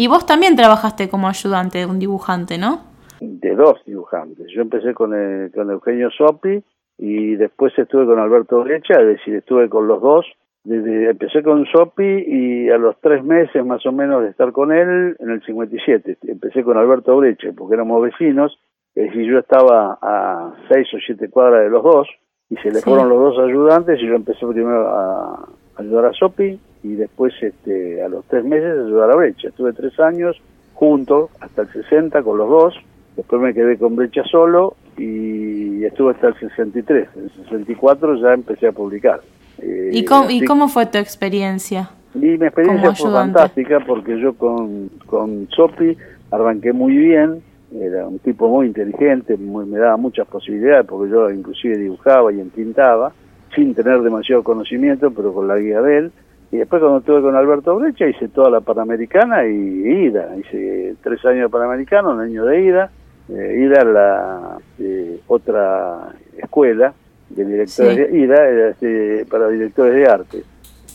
Y 0.00 0.06
vos 0.06 0.24
también 0.26 0.54
trabajaste 0.54 1.08
como 1.08 1.26
ayudante 1.26 1.78
de 1.78 1.86
un 1.86 1.98
dibujante, 1.98 2.56
¿no? 2.56 2.82
de 3.20 3.56
dos 3.56 3.82
dibujantes. 3.84 4.46
Yo 4.54 4.62
empecé 4.62 4.94
con, 4.94 5.12
eh, 5.12 5.50
con 5.52 5.68
Eugenio 5.72 6.08
Sopi 6.16 6.62
y 6.98 7.34
después 7.34 7.76
estuve 7.76 8.06
con 8.06 8.20
Alberto 8.20 8.62
Brecha, 8.62 8.94
es 9.00 9.08
decir, 9.08 9.34
estuve 9.34 9.68
con 9.68 9.88
los 9.88 10.00
dos. 10.00 10.24
Desde, 10.62 11.10
empecé 11.10 11.42
con 11.42 11.66
Sopi 11.66 12.04
y 12.04 12.68
a 12.70 12.78
los 12.78 12.94
tres 13.00 13.24
meses 13.24 13.66
más 13.66 13.84
o 13.86 13.90
menos 13.90 14.22
de 14.22 14.28
estar 14.30 14.52
con 14.52 14.70
él, 14.70 15.16
en 15.18 15.30
el 15.30 15.42
57, 15.44 16.18
empecé 16.28 16.62
con 16.62 16.76
Alberto 16.76 17.16
Brecha, 17.16 17.48
porque 17.56 17.74
éramos 17.74 18.00
vecinos, 18.00 18.56
es 18.94 19.06
decir, 19.06 19.28
yo 19.28 19.40
estaba 19.40 19.98
a 20.00 20.52
seis 20.72 20.86
o 20.94 20.98
siete 21.04 21.28
cuadras 21.28 21.64
de 21.64 21.70
los 21.70 21.82
dos, 21.82 22.06
y 22.50 22.56
se 22.58 22.68
le 22.68 22.76
Sí. 22.76 22.84
fueron 22.88 23.08
los 23.08 23.18
dos 23.34 23.44
ayudantes, 23.44 23.98
y 24.00 24.06
yo 24.06 24.14
empecé 24.14 24.46
primero 24.46 24.88
a 24.88 25.48
ayudar 25.76 26.04
a 26.04 26.12
Sopi, 26.12 26.60
y 26.82 26.94
después 26.94 27.32
este, 27.40 28.02
a 28.02 28.08
los 28.08 28.24
tres 28.26 28.44
meses 28.44 28.78
a 28.78 28.84
ayudar 28.86 29.10
a 29.10 29.16
Brecha. 29.16 29.48
Estuve 29.48 29.72
tres 29.72 29.98
años 30.00 30.36
juntos, 30.74 31.30
hasta 31.40 31.62
el 31.62 31.68
60 31.72 32.22
con 32.22 32.38
los 32.38 32.48
dos, 32.48 32.74
después 33.16 33.42
me 33.42 33.52
quedé 33.54 33.76
con 33.78 33.96
Brecha 33.96 34.22
solo, 34.24 34.74
y 34.96 35.84
estuve 35.84 36.12
hasta 36.12 36.28
el 36.28 36.34
63. 36.38 37.08
En 37.16 37.22
el 37.24 37.30
64 37.44 38.16
ya 38.16 38.34
empecé 38.34 38.68
a 38.68 38.72
publicar. 38.72 39.20
Eh, 39.60 39.90
¿Y 39.92 40.04
cómo, 40.04 40.30
¿Y 40.30 40.44
cómo 40.44 40.68
fue 40.68 40.86
tu 40.86 40.98
experiencia? 40.98 41.90
y 42.14 42.18
mi 42.20 42.46
experiencia 42.46 42.94
fue 42.94 43.10
fantástica 43.12 43.80
porque 43.86 44.18
yo 44.18 44.32
con, 44.34 44.88
con 45.06 45.46
Sopi 45.54 45.96
arranqué 46.30 46.72
muy 46.72 46.96
bien, 46.96 47.42
era 47.72 48.08
un 48.08 48.18
tipo 48.18 48.48
muy 48.48 48.66
inteligente, 48.66 49.36
muy- 49.36 49.66
me 49.66 49.78
daba 49.78 49.96
muchas 49.98 50.26
posibilidades 50.26 50.86
porque 50.86 51.10
yo 51.12 51.30
inclusive 51.30 51.76
dibujaba 51.76 52.32
y 52.32 52.40
entintaba, 52.40 53.12
sin 53.54 53.74
tener 53.74 54.00
demasiado 54.00 54.42
conocimiento, 54.42 55.10
pero 55.10 55.32
con 55.34 55.46
la 55.48 55.58
guía 55.58 55.80
de 55.82 55.98
él. 55.98 56.12
Y 56.50 56.56
después 56.56 56.80
cuando 56.80 56.98
estuve 56.98 57.20
con 57.20 57.36
Alberto 57.36 57.76
Brecha 57.78 58.06
hice 58.06 58.28
toda 58.28 58.48
la 58.50 58.60
Panamericana 58.60 59.46
y 59.46 60.06
ida, 60.06 60.34
hice 60.38 60.94
tres 61.02 61.24
años 61.26 61.42
de 61.42 61.48
Panamericana, 61.50 62.08
un 62.08 62.20
año 62.20 62.44
de 62.46 62.62
ida, 62.62 62.90
eh, 63.28 63.64
ida 63.66 63.82
a 63.82 63.84
la 63.84 64.58
eh, 64.78 65.20
otra 65.26 66.08
escuela 66.38 66.94
de 67.28 67.44
directores 67.44 67.94
Sí. 67.94 68.00
de 68.02 68.18
ida 68.18 68.48
era, 68.48 68.68
este, 68.70 69.26
para 69.30 69.48
directores 69.48 69.94
de 69.94 70.06
arte. 70.06 70.42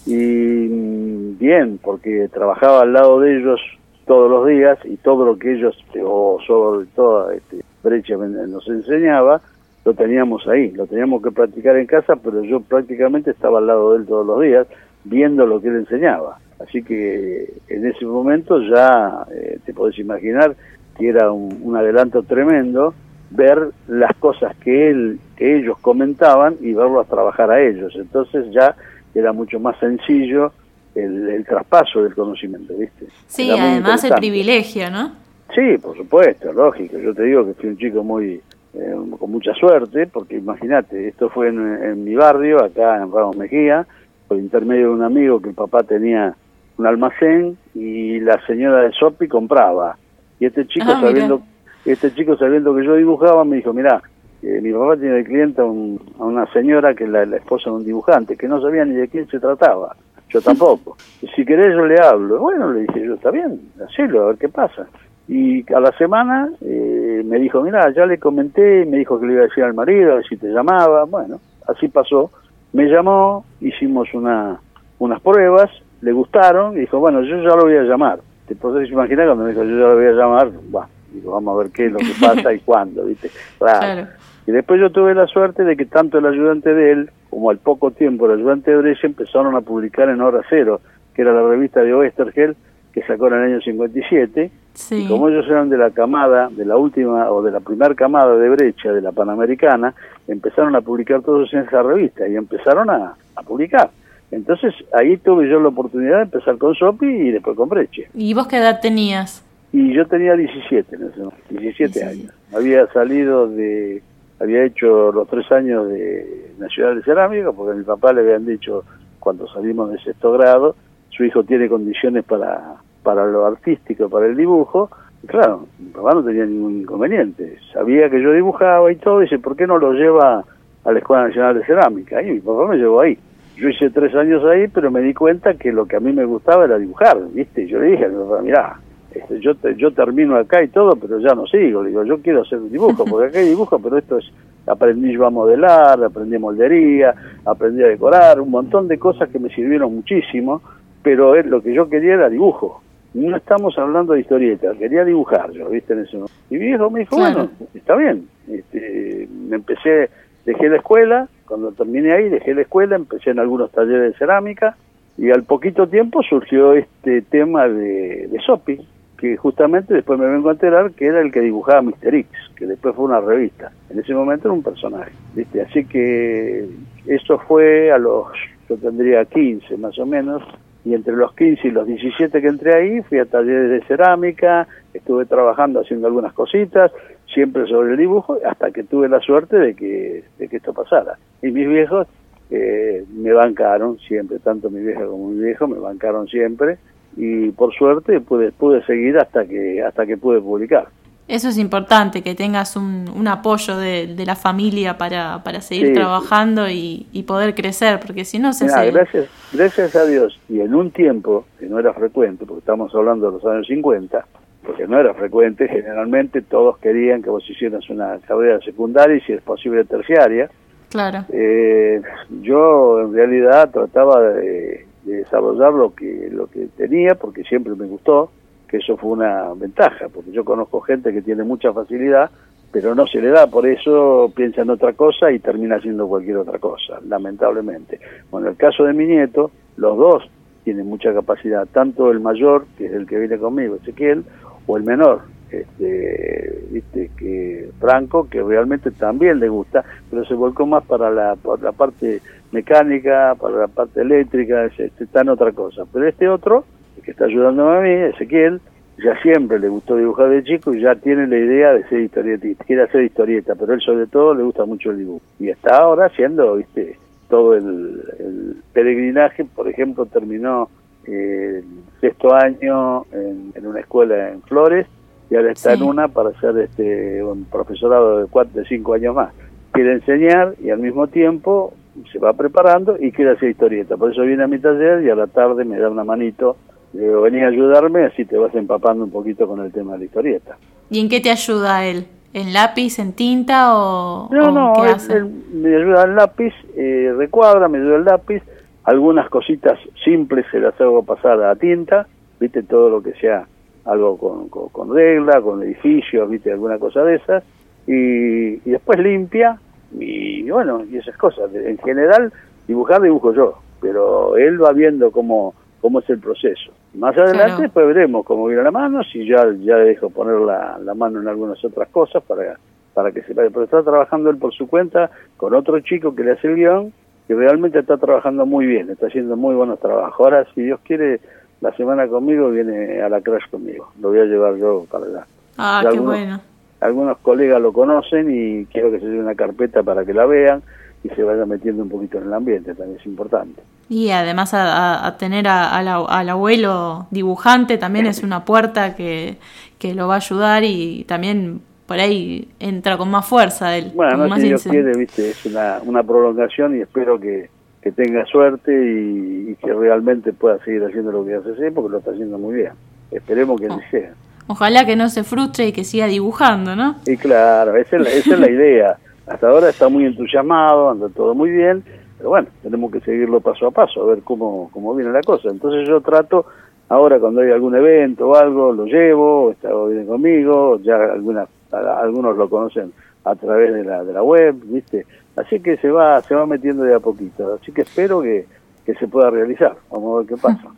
Y 0.08 0.68
mm, 0.70 1.38
bien 1.38 1.80
porque 1.82 2.28
trabajaba 2.34 2.82
al 2.82 2.94
lado 2.94 3.20
de 3.20 3.38
ellos 3.38 3.62
todos 4.08 4.30
los 4.30 4.48
días 4.48 4.80
y 4.86 4.98
todo 4.98 5.24
lo 5.26 5.38
que 5.38 5.54
ellos 5.54 5.78
o 6.04 6.40
sobre 6.46 6.88
todo 6.96 7.30
este, 7.32 7.62
Brecha 7.84 8.18
me- 8.18 8.48
nos 8.48 8.68
enseñaba 8.68 9.40
lo 9.86 9.94
teníamos 9.94 10.48
ahí. 10.48 10.72
Lo 10.72 10.88
teníamos 10.88 11.22
que 11.22 11.30
practicar 11.32 11.78
en 11.78 11.86
casa 11.86 12.16
pero 12.16 12.42
yo 12.44 12.60
prácticamente 12.62 13.32
estaba 13.32 13.60
al 13.60 13.68
lado 13.68 13.92
de 13.94 14.00
él 14.00 14.06
todos 14.08 14.26
los 14.26 14.42
días 14.42 14.66
viendo 15.04 15.46
lo 15.46 15.62
que 15.62 15.70
él 15.70 15.78
enseñaba 15.78 16.40
así 16.60 16.84
que 16.84 17.54
en 17.68 17.86
ese 17.86 18.06
momento 18.06 18.62
ya 18.62 19.26
eh, 19.34 19.60
te 19.66 19.74
podés 19.74 19.98
imaginar 20.00 20.56
que 20.98 21.10
era 21.10 21.32
un, 21.32 21.60
un 21.62 21.76
adelanto 21.76 22.24
tremendo 22.24 22.94
ver 23.32 23.70
las 23.88 24.14
cosas 24.16 24.56
que 24.58 24.90
él 24.90 25.20
que 25.36 25.58
ellos 25.58 25.78
comentaban 25.80 26.56
y 26.62 26.74
verlos 26.74 27.08
trabajar 27.08 27.52
a 27.52 27.62
ellos 27.62 27.94
entonces 27.96 28.46
ya 28.52 28.76
era 29.16 29.34
mucho 29.34 29.60
más 29.60 29.78
sencillo 29.80 30.52
el, 30.96 31.30
el 31.30 31.46
traspaso 31.46 32.04
del 32.04 32.14
conocimiento 32.14 32.74
viste 32.78 33.08
Sí, 33.28 33.50
además 33.52 34.04
el 34.04 34.14
privilegio, 34.14 34.92
¿no? 34.92 35.24
Sí, 35.54 35.78
por 35.78 35.96
supuesto, 35.96 36.52
lógico. 36.52 36.98
Yo 36.98 37.14
te 37.14 37.24
digo 37.24 37.46
que 37.46 37.54
fui 37.54 37.70
un 37.70 37.78
chico 37.78 38.04
muy 38.04 38.42
eh, 38.74 38.96
con 39.20 39.32
mucha 39.32 39.54
suerte, 39.54 40.08
porque 40.08 40.38
imagínate, 40.38 41.08
esto 41.08 41.30
fue 41.30 41.50
en, 41.50 41.84
en 41.84 42.04
mi 42.04 42.16
barrio, 42.16 42.64
acá 42.64 42.98
en 42.98 43.12
Ramos 43.12 43.38
Mejía, 43.38 43.86
por 44.34 44.40
intermedio 44.40 44.88
de 44.88 44.94
un 44.96 45.04
amigo 45.04 45.40
que 45.40 45.50
el 45.50 45.56
papá 45.56 45.84
tenía 45.84 46.34
un 46.78 46.88
almacén 46.88 47.56
y 47.76 48.20
la 48.20 48.44
señora 48.48 48.82
de 48.82 48.92
Sopi 48.94 49.28
compraba. 49.28 49.96
Y 50.40 50.48
este 50.48 50.66
chico 50.68 50.92
Ah, 50.92 51.02
sabiendo 51.02 51.42
este 51.86 52.14
chico 52.16 52.36
sabiendo 52.38 52.74
que 52.76 52.84
yo 52.84 52.96
dibujaba 52.96 53.46
me 53.46 53.58
dijo, 53.58 53.74
mirá, 53.74 54.02
eh, 54.42 54.60
mi 54.62 54.72
papá 54.74 54.98
tiene 54.98 55.16
de 55.18 55.24
cliente 55.24 55.62
a, 55.62 55.66
un- 55.66 56.00
a 56.20 56.24
una 56.24 56.46
señora 56.52 56.96
que 56.96 57.04
es 57.04 57.10
la, 57.12 57.26
la 57.28 57.38
esposa 57.38 57.70
de 57.70 57.76
un 57.76 57.86
dibujante, 57.86 58.36
que 58.36 58.48
no 58.48 58.60
sabía 58.62 58.86
ni 58.86 58.96
de 58.96 59.08
quién 59.08 59.28
se 59.28 59.40
trataba. 59.40 59.96
Yo 60.30 60.42
tampoco. 60.46 60.98
Si 61.36 61.46
querés 61.46 61.76
yo 61.76 61.86
le 61.86 62.00
hablo. 62.02 62.40
Bueno, 62.40 62.72
le 62.74 62.82
dije 62.82 63.06
yo, 63.06 63.14
está 63.16 63.30
bien, 63.30 63.60
hacelo, 63.88 64.24
a 64.24 64.28
ver 64.30 64.38
qué 64.38 64.50
pasa. 64.50 64.88
Y 65.28 65.62
a 65.74 65.80
la 65.80 65.92
semana 65.98 66.50
eh, 66.62 67.22
me 67.24 67.38
dijo, 67.38 67.62
mira, 67.62 67.94
ya 67.94 68.06
le 68.08 68.18
comenté, 68.18 68.84
me 68.88 68.98
dijo 68.98 69.20
que 69.20 69.28
le 69.28 69.34
iba 69.34 69.42
a 69.44 69.46
decir 69.46 69.64
al 69.64 69.74
marido, 69.76 70.14
a 70.14 70.16
ver 70.16 70.26
si 70.28 70.38
te 70.38 70.48
llamaba. 70.48 71.04
Bueno, 71.06 71.40
así 71.68 71.88
pasó. 71.88 72.32
Me 72.74 72.86
llamó, 72.86 73.46
hicimos 73.62 74.14
una, 74.14 74.60
unas 75.00 75.22
pruebas, 75.22 75.70
le 76.02 76.12
gustaron, 76.12 76.76
y 76.76 76.82
dijo, 76.82 77.00
bueno, 77.00 77.22
yo 77.22 77.38
ya 77.38 77.56
lo 77.56 77.64
voy 77.64 77.78
a 77.78 77.84
llamar. 77.84 78.20
Te 78.48 78.56
podés 78.56 78.90
imaginar 78.90 79.28
cuando 79.28 79.46
me 79.46 79.52
dijo, 79.52 79.64
yo 79.64 79.78
ya 79.78 79.88
lo 79.88 79.96
voy 79.96 80.06
a 80.06 80.12
llamar, 80.12 80.52
va, 80.76 80.88
digo, 81.12 81.32
vamos 81.32 81.56
a 81.56 81.64
ver 81.64 81.72
qué 81.72 81.86
es 81.86 81.92
lo 81.92 82.00
que 82.00 82.14
pasa 82.22 82.54
y 82.54 82.60
cuándo, 82.60 83.06
¿viste? 83.06 83.30
Claro. 83.58 83.80
Claro. 83.80 84.08
Y 84.46 84.52
después 84.52 84.80
yo 84.80 84.92
tuve 84.92 85.16
la 85.16 85.28
suerte 85.28 85.64
de 85.64 85.78
que 85.78 85.86
tanto 85.86 86.18
el 86.18 86.26
ayudante 86.26 86.74
de 86.74 86.92
él 86.92 87.10
como 87.30 87.50
al 87.50 87.58
poco 87.58 87.92
tiempo 87.92 88.26
el 88.26 88.40
ayudante 88.40 88.72
de 88.72 88.78
Brecha 88.78 89.08
empezaron 89.08 89.56
a 89.56 89.62
publicar 89.62 90.10
en 90.10 90.22
Hora 90.22 90.42
Cero, 90.50 90.82
que 91.14 91.22
era 91.22 91.34
la 91.34 91.48
revista 91.48 91.82
de 91.82 91.94
Oestergel, 91.94 92.56
que 92.92 93.02
sacó 93.04 93.28
en 93.28 93.34
el 93.34 93.44
año 93.44 93.62
57. 93.62 94.52
Sí. 94.74 95.04
Y 95.04 95.08
como 95.08 95.30
ellos 95.30 95.46
eran 95.48 95.70
de 95.70 95.78
la 95.78 95.92
camada, 95.92 96.50
de 96.50 96.66
la 96.66 96.78
última 96.78 97.30
o 97.32 97.42
de 97.44 97.52
la 97.52 97.60
primera 97.60 97.94
camada 97.94 98.36
de 98.36 98.50
Brecha, 98.50 98.92
de 98.92 99.02
la 99.02 99.12
Panamericana, 99.12 99.94
empezaron 100.28 100.76
a 100.76 100.82
publicar 100.82 101.22
todos 101.22 101.54
en 101.54 101.60
esa 101.60 101.84
revista 101.84 102.28
y 102.28 102.36
empezaron 102.36 102.90
a, 102.90 103.16
a 103.36 103.44
publicar. 103.44 103.92
Entonces 104.32 104.74
ahí 104.94 105.18
tuve 105.18 105.48
yo 105.48 105.60
la 105.60 105.70
oportunidad 105.70 106.18
de 106.18 106.24
empezar 106.24 106.58
con 106.58 106.74
Sopi 106.74 107.06
y 107.06 107.32
después 107.32 107.56
con 107.56 107.70
Breche. 107.70 108.08
¿Y 108.16 108.34
vos 108.34 108.48
qué 108.48 108.58
edad 108.58 108.80
tenías? 108.82 109.46
Y 109.72 109.94
yo 109.94 110.08
tenía 110.08 110.36
17 110.36 110.96
en 110.96 111.04
ese 111.04 111.20
momento, 111.20 111.44
17 111.50 112.04
años. 112.04 112.34
Había 112.56 112.88
salido 112.94 113.48
de, 113.48 114.02
había 114.40 114.66
hecho 114.66 115.12
los 115.12 115.28
tres 115.28 115.52
años 115.52 115.88
de 115.88 116.52
Nacional 116.60 116.98
de 116.98 117.04
Cerámica, 117.04 117.52
porque 117.52 117.74
a 117.74 117.76
mi 117.76 117.84
papá 117.84 118.14
le 118.14 118.22
habían 118.22 118.46
dicho 118.46 118.84
cuando 119.20 119.48
salimos 119.48 119.92
de 119.92 120.00
sexto 120.00 120.32
grado, 120.34 120.76
su 121.10 121.24
hijo 121.24 121.44
tiene 121.44 121.70
condiciones 121.70 122.26
para, 122.26 122.76
para 123.04 123.26
lo 123.26 123.46
artístico, 123.46 124.10
para 124.10 124.26
el 124.28 124.36
dibujo. 124.36 124.90
Claro, 125.28 125.68
mi 125.80 125.90
papá 125.92 126.14
no 126.16 126.24
tenía 126.24 126.46
ningún 126.46 126.82
inconveniente. 126.82 127.58
Sabía 127.72 128.10
que 128.10 128.22
yo 128.22 128.32
dibujaba 128.34 128.92
y 128.92 128.96
todo, 128.98 129.22
y 129.22 129.26
dice, 129.26 129.40
¿por 129.40 129.56
qué 129.56 129.68
no 129.68 129.78
lo 129.78 129.94
lleva 129.94 130.44
a 130.84 130.92
la 130.92 131.00
Escuela 131.00 131.28
Nacional 131.28 131.56
de 131.60 131.66
Cerámica? 131.66 132.22
Y 132.22 132.32
mi 132.32 132.40
papá 132.40 132.68
me 132.68 132.78
llevó 132.78 133.02
ahí. 133.02 133.18
Yo 133.56 133.70
hice 133.70 133.90
tres 133.92 134.14
años 134.16 134.44
ahí, 134.46 134.68
pero 134.68 134.90
me 134.92 135.02
di 135.02 135.14
cuenta 135.14 135.54
que 135.54 135.72
lo 135.72 135.86
que 135.86 135.96
a 135.96 136.00
mí 136.00 136.12
me 136.12 136.26
gustaba 136.26 136.66
era 136.66 136.78
dibujar, 136.78 137.18
¿viste? 137.34 137.68
Yo 137.68 137.80
le 137.80 137.92
dije 137.92 138.06
a 138.06 138.10
mi 138.10 138.16
papá, 138.24 138.42
mirá, 138.42 138.80
este, 139.14 139.40
yo, 139.40 139.54
te- 139.56 139.76
yo 139.76 139.92
termino 139.92 140.36
acá 140.36 140.64
y 140.64 140.70
todo, 140.70 140.96
pero 140.96 141.20
ya 141.20 141.36
no 141.36 141.46
sigo. 141.46 141.84
Le 141.84 141.90
digo, 141.90 142.04
yo 142.04 142.18
quiero 142.18 142.42
hacer 142.42 142.58
un 142.60 142.72
dibujo, 142.72 143.06
porque 143.06 143.28
acá 143.28 143.40
hay 143.40 143.50
dibujo, 143.50 143.78
pero 143.80 143.98
esto 144.00 144.18
es, 144.18 144.26
aprendí 144.68 145.14
yo 145.14 145.26
a 145.26 145.30
modelar, 145.30 146.04
aprendí 146.04 146.38
moldería, 146.40 147.14
aprendí 147.46 147.84
a 147.84 147.88
decorar, 147.88 148.42
un 148.42 148.50
montón 148.50 148.88
de 148.88 148.98
cosas 148.98 149.30
que 149.30 149.38
me 149.40 149.50
sirvieron 149.50 149.94
muchísimo, 149.96 150.62
pero 151.04 151.40
lo 151.44 151.62
que 151.62 151.74
yo 151.74 151.88
quería 151.90 152.16
era 152.16 152.30
dibujo. 152.30 152.82
No 153.14 153.38
estamos 153.38 153.78
hablando 153.78 154.14
de 154.14 154.22
historietas, 154.22 154.76
quería 154.78 155.06
dibujar 155.06 155.52
yo, 155.52 155.70
¿viste? 155.70 155.94
En 155.94 156.00
ese 156.00 156.16
momento. 156.18 156.34
Y 156.50 156.54
mi 156.56 156.66
viejo 156.66 156.90
me 156.90 157.00
dijo, 157.02 157.16
Claro. 157.16 157.34
bueno, 157.36 157.52
está 157.74 157.96
bien. 157.96 158.28
Este, 158.48 159.28
me 159.50 159.58
empecé, 159.58 160.10
dejé 160.46 160.70
la 160.70 160.78
escuela, 160.78 161.28
cuando 161.48 161.72
terminé 161.72 162.12
ahí, 162.14 162.30
dejé 162.30 162.56
la 162.56 162.62
escuela, 162.62 162.96
empecé 162.96 163.30
en 163.30 163.40
algunos 163.40 163.72
talleres 163.72 164.14
de 164.14 164.18
cerámica, 164.18 164.76
y 165.18 165.30
al 165.30 165.44
poquito 165.44 165.88
tiempo 165.88 166.24
surgió 166.24 166.74
este 166.74 167.22
tema 167.22 167.68
de, 167.68 168.28
de 168.32 168.40
Sopi, 168.44 168.80
que 169.20 169.38
justamente 169.38 169.94
después 169.94 170.20
me 170.20 170.26
vengo 170.26 170.50
a 170.50 170.54
enterar 170.54 170.92
que 170.92 171.06
era 171.06 171.22
el 171.22 171.32
que 171.32 171.40
dibujaba 171.42 171.82
Mr. 171.84 172.16
X, 172.16 172.30
que 172.56 172.66
después 172.66 172.96
fue 172.96 173.06
una 173.06 173.22
revista. 173.22 173.72
En 173.90 174.00
ese 174.00 174.14
momento 174.14 174.48
era 174.48 174.54
un 174.54 174.64
personaje, 174.64 175.12
¿viste? 175.36 175.62
Así 175.62 175.86
que 175.86 176.68
eso 177.06 177.38
fue 177.48 177.92
a 177.92 177.98
los, 178.00 178.28
yo 178.68 178.76
tendría 178.78 179.24
15 179.24 179.78
más 179.78 179.98
o 180.00 180.06
menos, 180.06 180.42
y 180.86 180.94
entre 180.94 181.16
los 181.16 181.34
15 181.36 181.68
y 181.68 181.72
los 181.72 181.88
17 181.88 182.42
que 182.42 182.48
entré 182.48 182.76
ahí 182.76 183.02
fui 183.04 183.20
a 183.20 183.26
talleres 183.26 183.70
de 183.70 183.88
cerámica, 183.88 184.68
estuve 184.94 185.26
trabajando 185.26 185.80
haciendo 185.80 186.08
algunas 186.08 186.34
cositas, 186.34 186.92
siempre 187.34 187.66
sobre 187.68 187.92
el 187.92 187.98
dibujo, 187.98 188.38
hasta 188.46 188.72
que 188.72 188.84
tuve 188.84 189.08
la 189.08 189.20
suerte 189.20 189.58
de 189.58 189.76
que, 189.76 190.24
de 190.38 190.48
que 190.48 190.58
esto 190.58 190.74
pasara. 190.74 191.18
Y 191.42 191.52
mis 191.52 191.68
viejos 191.68 192.08
eh, 192.50 193.06
me 193.14 193.32
bancaron 193.32 193.98
siempre, 194.00 194.40
tanto 194.40 194.70
mi 194.70 194.82
vieja 194.82 195.06
como 195.06 195.30
mi 195.30 195.44
viejo 195.44 195.68
me 195.68 195.80
bancaron 195.80 196.28
siempre, 196.28 196.78
y 197.16 197.52
por 197.52 197.74
suerte 197.74 198.20
pude, 198.20 198.52
pude 198.52 198.84
seguir 198.86 199.18
hasta 199.18 199.46
que, 199.46 199.82
hasta 199.82 200.06
que 200.06 200.18
pude 200.18 200.42
publicar. 200.42 200.88
Eso 201.28 201.48
es 201.48 201.58
importante, 201.58 202.22
que 202.22 202.36
tengas 202.36 202.76
un, 202.76 203.10
un 203.16 203.28
apoyo 203.30 203.78
de, 203.78 204.08
de, 204.08 204.26
la 204.26 204.36
familia 204.36 204.98
para, 204.98 205.42
para 205.42 205.62
seguir 205.62 205.94
trabajando 205.94 206.70
y, 206.70 207.08
y, 207.14 207.24
poder 207.24 207.56
crecer, 207.56 208.02
porque 208.02 208.26
si 208.26 208.40
no 208.40 208.52
se 208.52 208.66
Mirá, 208.66 208.84
Gracias, 208.86 209.30
gracias 209.54 209.96
a 209.96 210.06
Dios, 210.06 210.38
y 210.50 210.60
en 210.60 210.76
un 210.76 210.92
tiempo 210.92 211.46
que 211.58 211.68
no 211.68 211.80
era 211.80 211.94
frecuente, 211.94 212.46
porque 212.46 212.60
estamos 212.60 212.94
hablando 212.94 213.32
de 213.32 213.38
los 213.38 213.46
años 213.46 213.68
50, 213.68 214.26
porque 214.66 214.86
no 214.86 215.00
era 215.00 215.14
frecuente, 215.14 215.68
generalmente 215.70 216.42
todos 216.42 216.78
querían 216.80 217.22
que 217.22 217.30
vos 217.30 217.50
hicieras 217.50 217.90
una 217.90 218.20
carrera 218.20 218.60
secundaria 218.60 219.16
y 219.16 219.22
si 219.22 219.32
es 219.32 219.42
posible 219.42 219.86
terciaria. 219.86 220.50
Claro. 220.90 221.26
Eh, 221.32 222.02
yo 222.42 223.00
en 223.00 223.14
realidad 223.14 223.72
trataba 223.72 224.22
de, 224.22 224.86
de 225.04 225.16
desarrollar 225.16 225.72
lo 225.72 225.94
que, 225.96 226.30
lo 226.32 226.48
que 226.48 226.68
tenía, 226.78 227.16
porque 227.16 227.44
siempre 227.44 227.74
me 227.76 227.86
gustó, 227.86 228.30
eso 228.78 228.98
fue 228.98 229.12
una 229.12 229.54
ventaja, 229.56 230.08
porque 230.14 230.32
yo 230.32 230.44
conozco 230.44 230.82
gente 230.82 231.14
que 231.14 231.22
tiene 231.22 231.44
mucha 231.44 231.72
facilidad, 231.74 232.30
pero 232.72 232.96
no 232.96 233.06
se 233.06 233.22
le 233.22 233.30
da, 233.30 233.48
por 233.48 233.68
eso 233.68 234.32
piensa 234.36 234.62
en 234.64 234.72
otra 234.72 234.94
cosa 234.94 235.32
y 235.32 235.40
termina 235.40 235.76
haciendo 235.76 236.08
cualquier 236.08 236.38
otra 236.38 236.58
cosa, 236.58 237.00
lamentablemente. 237.08 238.00
Bueno, 238.32 238.48
en 238.48 238.54
el 238.54 238.58
caso 238.58 238.84
de 238.84 238.94
mi 238.94 239.06
nieto, 239.06 239.52
los 239.78 239.98
dos 239.98 240.30
tienen 240.64 240.88
mucha 240.88 241.14
capacidad, 241.14 241.68
tanto 241.68 242.10
el 242.10 242.20
mayor, 242.20 242.66
que 242.78 242.86
es 242.88 242.94
el 242.94 243.06
que 243.06 243.20
viene 243.20 243.38
conmigo, 243.38 243.76
Ezequiel, 243.76 244.24
o 244.66 244.78
el 244.78 244.84
menor, 244.84 245.22
este, 245.52 246.64
viste, 246.72 247.12
que 247.16 247.70
Franco, 247.80 248.28
que 248.28 248.42
realmente 248.42 248.90
también 248.92 249.40
le 249.40 249.50
gusta, 249.50 249.84
pero 250.10 250.26
se 250.26 250.34
volcó 250.34 250.66
más 250.66 250.84
para 250.86 251.12
la, 251.12 251.36
para 251.36 251.62
la 251.62 251.72
parte 251.74 252.22
mecánica, 252.52 253.36
para 253.40 253.58
la 253.58 253.68
parte 253.68 254.02
eléctrica, 254.02 254.66
está 254.66 255.22
en 255.22 255.30
otra 255.30 255.52
cosa. 255.52 255.84
Pero 255.92 256.08
este 256.08 256.28
otro, 256.28 256.66
que 257.02 257.12
está 257.12 257.26
ayudándome 257.26 257.78
a 257.78 257.82
mí, 257.82 258.14
Ezequiel, 258.14 258.62
ya 259.04 259.20
siempre 259.22 259.60
le 259.60 259.70
gustó 259.70 259.96
dibujar 259.96 260.30
de 260.30 260.44
chico 260.44 260.74
y 260.74 260.82
ya 260.82 260.96
tiene 260.96 261.28
la 261.28 261.38
idea 261.38 261.74
de 261.74 261.84
ser 261.88 262.02
historietista, 262.02 262.64
quiere 262.64 262.84
hacer 262.84 263.04
historieta, 263.04 263.56
pero 263.56 263.74
él 263.74 263.82
sobre 263.82 264.08
todo 264.08 264.36
le 264.36 264.44
gusta 264.44 264.66
mucho 264.66 264.92
el 264.92 265.00
dibujo. 265.00 265.22
Y 265.40 265.50
está 265.50 265.78
ahora 265.78 266.06
haciendo, 266.06 266.56
viste, 266.56 266.98
todo 267.30 267.56
el, 267.56 268.04
el 268.20 268.56
peregrinaje, 268.74 269.46
por 269.46 269.68
ejemplo, 269.68 270.06
terminó 270.06 270.70
eh, 271.06 271.64
el 271.64 272.00
sexto 272.00 272.34
año 272.34 273.06
en, 273.12 273.52
en, 273.56 273.68
una 273.68 273.80
escuela 273.80 274.30
en 274.30 274.42
Flores 274.44 274.88
y 275.30 275.36
ahora 275.36 275.52
está 275.52 275.76
sí. 275.76 275.82
en 275.82 275.90
una 275.90 276.08
para 276.08 276.30
hacer 276.30 276.58
este 276.60 277.24
un 277.24 277.46
profesorado 277.46 278.20
de 278.20 278.28
cuatro, 278.28 278.62
de 278.62 278.68
cinco 278.68 278.94
años 278.94 279.16
más. 279.16 279.34
Quiere 279.72 279.94
enseñar 279.94 280.54
y 280.62 280.70
al 280.70 280.80
mismo 280.80 281.08
tiempo 281.08 281.74
se 282.12 282.20
va 282.20 282.34
preparando 282.34 282.98
y 283.00 283.12
quiere 283.12 283.32
hacer 283.32 283.50
historieta. 283.50 283.98
Por 283.98 284.12
eso 284.12 284.22
viene 284.22 284.44
a 284.44 284.48
mi 284.48 284.60
taller 284.60 285.04
y 285.04 285.10
a 285.10 285.16
la 285.16 285.28
tarde 285.28 285.66
me 285.66 285.80
da 285.80 285.90
una 285.90 286.04
manito 286.04 286.56
le 286.94 287.02
digo, 287.02 287.22
vení 287.22 287.42
a 287.42 287.48
ayudarme, 287.48 288.06
así 288.06 288.26
te 288.26 288.38
vas 288.38 288.54
empapando 288.56 289.04
un 289.04 289.12
poquito 289.12 289.48
con 289.48 289.60
el 289.62 289.72
tema 289.72 289.94
de 289.94 290.00
la 290.00 290.06
historieta. 290.06 290.58
¿Y 290.90 291.00
en 291.00 291.10
qué 291.10 291.20
te 291.20 291.32
ayuda 291.32 291.86
él? 291.86 292.06
¿En 292.34 292.54
lápiz, 292.54 293.00
en 293.00 293.14
tinta 293.14 293.76
o.? 293.78 294.30
No, 294.32 294.50
o 294.50 294.52
no, 294.52 294.74
qué 294.76 294.82
él, 294.82 294.96
hace? 294.96 295.18
él 295.18 295.26
me 295.54 295.76
ayuda 295.76 296.04
el 296.04 296.16
lápiz, 296.16 296.54
eh, 296.76 297.14
recuadra, 297.18 297.68
me 297.68 297.80
ayuda 297.80 297.98
el 297.98 298.06
lápiz. 298.06 298.42
Algunas 298.84 299.30
cositas 299.30 299.80
simples 300.04 300.46
se 300.52 300.60
las 300.60 300.80
hago 300.82 301.04
pasar 301.04 301.42
a 301.44 301.56
tinta, 301.56 302.08
viste, 302.40 302.64
todo 302.64 302.90
lo 302.90 303.02
que 303.02 303.14
sea 303.14 303.46
algo 303.86 304.18
con, 304.18 304.50
con, 304.50 304.70
con 304.70 304.94
regla, 304.94 305.42
con 305.42 305.62
edificios, 305.64 306.30
viste, 306.30 306.52
alguna 306.52 306.78
cosa 306.80 307.04
de 307.04 307.16
esas. 307.16 307.44
Y, 307.88 308.56
y 308.68 308.72
después 308.72 309.00
limpia, 309.00 309.60
y 310.00 310.50
bueno, 310.50 310.84
y 310.90 310.98
esas 310.98 311.18
cosas. 311.18 311.54
En 311.54 311.78
general, 311.80 312.32
dibujar 312.68 313.02
dibujo 313.02 313.34
yo, 313.34 313.60
pero 313.82 314.38
él 314.38 314.62
va 314.62 314.74
viendo 314.74 315.12
cómo 315.12 315.54
cómo 315.84 316.00
es 316.00 316.10
el 316.10 316.18
proceso. 316.20 316.72
Más 316.96 317.12
adelante 317.18 317.44
Claro. 317.46 317.62
después 317.64 317.88
veremos 317.88 318.26
cómo 318.26 318.48
viene 318.48 318.64
la 318.64 318.72
mano, 318.72 319.04
si 319.04 319.28
ya 319.28 319.46
ya 319.60 319.76
dejo 319.76 320.10
poner 320.10 320.40
la, 320.40 320.80
la 320.82 320.94
mano 320.94 321.20
en 321.22 321.28
algunas 321.28 321.64
otras 321.66 321.90
cosas 321.90 322.24
para 322.24 322.58
para 322.94 323.12
que 323.12 323.22
se. 323.24 323.36
Pero 323.36 323.64
está 323.64 323.84
trabajando 323.84 324.30
él 324.30 324.38
por 324.38 324.54
su 324.54 324.68
cuenta 324.68 325.12
con 325.36 325.54
otro 325.54 325.78
chico 325.82 326.16
que 326.16 326.24
le 326.24 326.32
hace 326.32 326.48
el 326.48 326.56
guion, 326.56 326.94
que 327.28 327.36
realmente 327.36 327.80
está 327.80 327.98
trabajando 327.98 328.46
muy 328.46 328.66
bien, 328.66 328.90
está 328.90 329.08
haciendo 329.08 329.36
muy 329.36 329.56
buenos 329.56 329.78
trabajos. 329.82 330.20
Ahora, 330.26 330.46
si 330.56 330.62
Dios 330.62 330.80
quiere, 330.86 331.20
la 331.60 331.76
semana 331.76 332.08
conmigo 332.08 332.50
viene 332.50 333.02
a 333.02 333.10
la 333.10 333.20
crash 333.20 333.50
conmigo. 333.52 333.92
Lo 334.02 334.10
voy 334.10 334.20
a 334.20 334.26
llevar 334.26 334.56
yo 334.56 334.86
para 334.90 335.06
allá. 335.06 335.26
Ah, 335.58 335.80
qué 335.82 335.88
algunos- 335.90 336.14
bueno. 336.16 336.40
Algunos 336.80 337.18
colegas 337.18 337.62
lo 337.62 337.74
conocen 337.74 338.30
y 338.30 338.66
quiero 338.68 338.90
que 338.92 339.00
se 339.00 339.06
lleve 339.06 339.20
una 339.22 339.36
carpeta 339.36 339.84
para 339.84 340.06
que 340.06 340.14
la 340.14 340.26
vean 340.26 340.62
y 341.04 341.10
se 341.10 341.24
vaya 341.24 341.46
metiendo 341.46 341.84
un 341.84 341.90
poquito 341.90 342.18
en 342.20 342.26
el 342.28 342.34
ambiente, 342.34 342.74
también 342.76 343.00
es 343.00 343.06
importante. 343.06 343.62
Y 343.90 344.10
además 344.12 344.54
a, 344.54 345.06
a- 345.06 345.18
tener 345.18 345.48
a- 345.48 345.70
a 345.78 345.82
la- 345.84 345.98
al 346.06 346.30
abuelo 346.30 347.08
dibujante 347.12 347.78
también 347.78 348.06
es 348.06 348.24
una 348.24 348.46
puerta 348.46 348.96
que, 348.96 349.38
que 349.78 349.94
lo 349.94 350.08
va 350.08 350.16
a 350.16 350.18
ayudar 350.18 350.64
y 350.64 351.04
también 351.08 351.62
por 351.86 352.00
ahí 352.00 352.48
entra 352.60 352.98
con 352.98 353.12
más 353.12 353.26
fuerza 353.28 353.78
él. 353.78 353.92
Bueno, 353.94 354.28
más 354.28 354.40
si 354.42 354.48
Dios 354.48 354.64
quiere, 354.64 354.98
viste, 354.98 355.30
es 355.32 355.46
una, 355.46 355.80
una 355.84 356.02
prolongación 356.02 356.78
y 356.78 356.82
espero 356.82 357.20
que, 357.20 357.50
que 357.82 357.92
tenga 357.92 358.26
suerte 358.26 358.72
y, 358.72 359.52
y 359.52 359.56
que 359.56 359.74
realmente 359.74 360.32
pueda 360.34 360.58
seguir 360.64 360.84
haciendo 360.86 361.12
lo 361.12 361.26
que 361.26 361.36
hace 361.36 361.72
porque 361.72 361.92
lo 361.92 361.98
está 362.00 362.12
haciendo 362.12 362.38
muy 362.40 362.56
bien. 362.56 362.72
Esperemos 363.12 363.60
que 363.60 363.68
Oh. 363.70 363.80
sea. 363.92 364.14
Ojalá 364.48 364.86
que 364.86 364.96
no 364.96 365.10
se 365.10 365.24
frustre 365.24 365.68
y 365.68 365.72
que 365.72 365.84
siga 365.84 366.08
dibujando, 366.08 366.76
¿no? 366.76 366.96
Y 367.06 367.16
claro, 367.18 367.76
esa 367.78 367.98
es, 367.98 368.02
la, 368.02 368.10
esa 368.10 368.34
es 368.34 368.40
la 368.40 368.50
idea. 368.50 368.98
Hasta 369.28 369.48
ahora 369.48 369.70
está 369.70 369.88
muy 369.88 370.06
entusiasmado, 370.06 370.90
anda 370.90 371.08
todo 371.10 371.34
muy 371.34 371.50
bien, 371.50 371.84
pero 372.24 372.30
bueno, 372.30 372.48
tenemos 372.62 372.90
que 372.90 373.02
seguirlo 373.02 373.42
paso 373.42 373.68
a 373.68 373.72
paso, 373.72 374.02
a 374.02 374.06
ver 374.06 374.22
cómo, 374.24 374.70
cómo 374.72 374.96
viene 374.96 375.12
la 375.12 375.20
cosa. 375.20 375.50
Entonces 375.50 375.86
yo 375.86 376.00
trato, 376.00 376.46
ahora 376.88 377.20
cuando 377.20 377.42
hay 377.42 377.52
algún 377.52 377.76
evento 377.76 378.30
o 378.30 378.36
algo, 378.36 378.72
lo 378.72 378.86
llevo, 378.86 379.52
está 379.52 379.68
viene 379.90 380.06
conmigo, 380.06 380.80
ya 380.80 380.96
algunas, 380.96 381.50
algunos 381.74 382.38
lo 382.38 382.48
conocen 382.48 382.94
a 383.26 383.36
través 383.36 383.74
de 383.74 383.84
la, 383.84 384.06
de 384.06 384.14
la 384.14 384.24
web, 384.24 384.56
¿viste? 384.64 385.06
Así 385.36 385.60
que 385.60 385.76
se 385.76 385.92
va, 385.92 386.22
se 386.22 386.34
va 386.34 386.46
metiendo 386.46 386.84
de 386.84 386.96
a 386.96 387.02
poquito. 387.02 387.60
Así 387.62 387.74
que 387.74 387.82
espero 387.82 388.22
que, 388.22 388.46
que 388.86 388.94
se 388.94 389.06
pueda 389.10 389.30
realizar. 389.30 389.76
Vamos 389.92 390.16
a 390.16 390.20
ver 390.20 390.28
qué 390.28 390.38
pasa. 390.38 390.70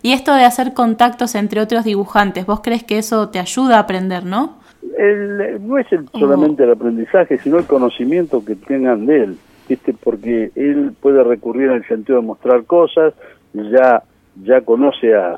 Y 0.00 0.14
esto 0.14 0.32
de 0.34 0.46
hacer 0.46 0.72
contactos 0.72 1.34
entre 1.34 1.60
otros 1.60 1.84
dibujantes, 1.84 2.46
¿vos 2.46 2.60
crees 2.62 2.82
que 2.82 2.96
eso 2.96 3.28
te 3.28 3.38
ayuda 3.38 3.76
a 3.76 3.80
aprender, 3.80 4.24
no? 4.24 4.56
el, 4.96 5.66
no 5.66 5.78
es 5.78 5.90
el, 5.92 6.08
solamente 6.10 6.64
el 6.64 6.72
aprendizaje, 6.72 7.38
sino 7.38 7.58
el 7.58 7.66
conocimiento 7.66 8.44
que 8.44 8.54
tengan 8.54 9.06
de 9.06 9.24
él, 9.24 9.38
¿viste? 9.68 9.94
porque 9.94 10.50
él 10.54 10.92
puede 11.00 11.22
recurrir 11.22 11.70
en 11.70 11.76
el 11.76 11.88
sentido 11.88 12.20
de 12.20 12.26
mostrar 12.26 12.64
cosas, 12.64 13.14
ya 13.52 14.02
ya 14.42 14.60
conoce 14.62 15.14
a, 15.14 15.34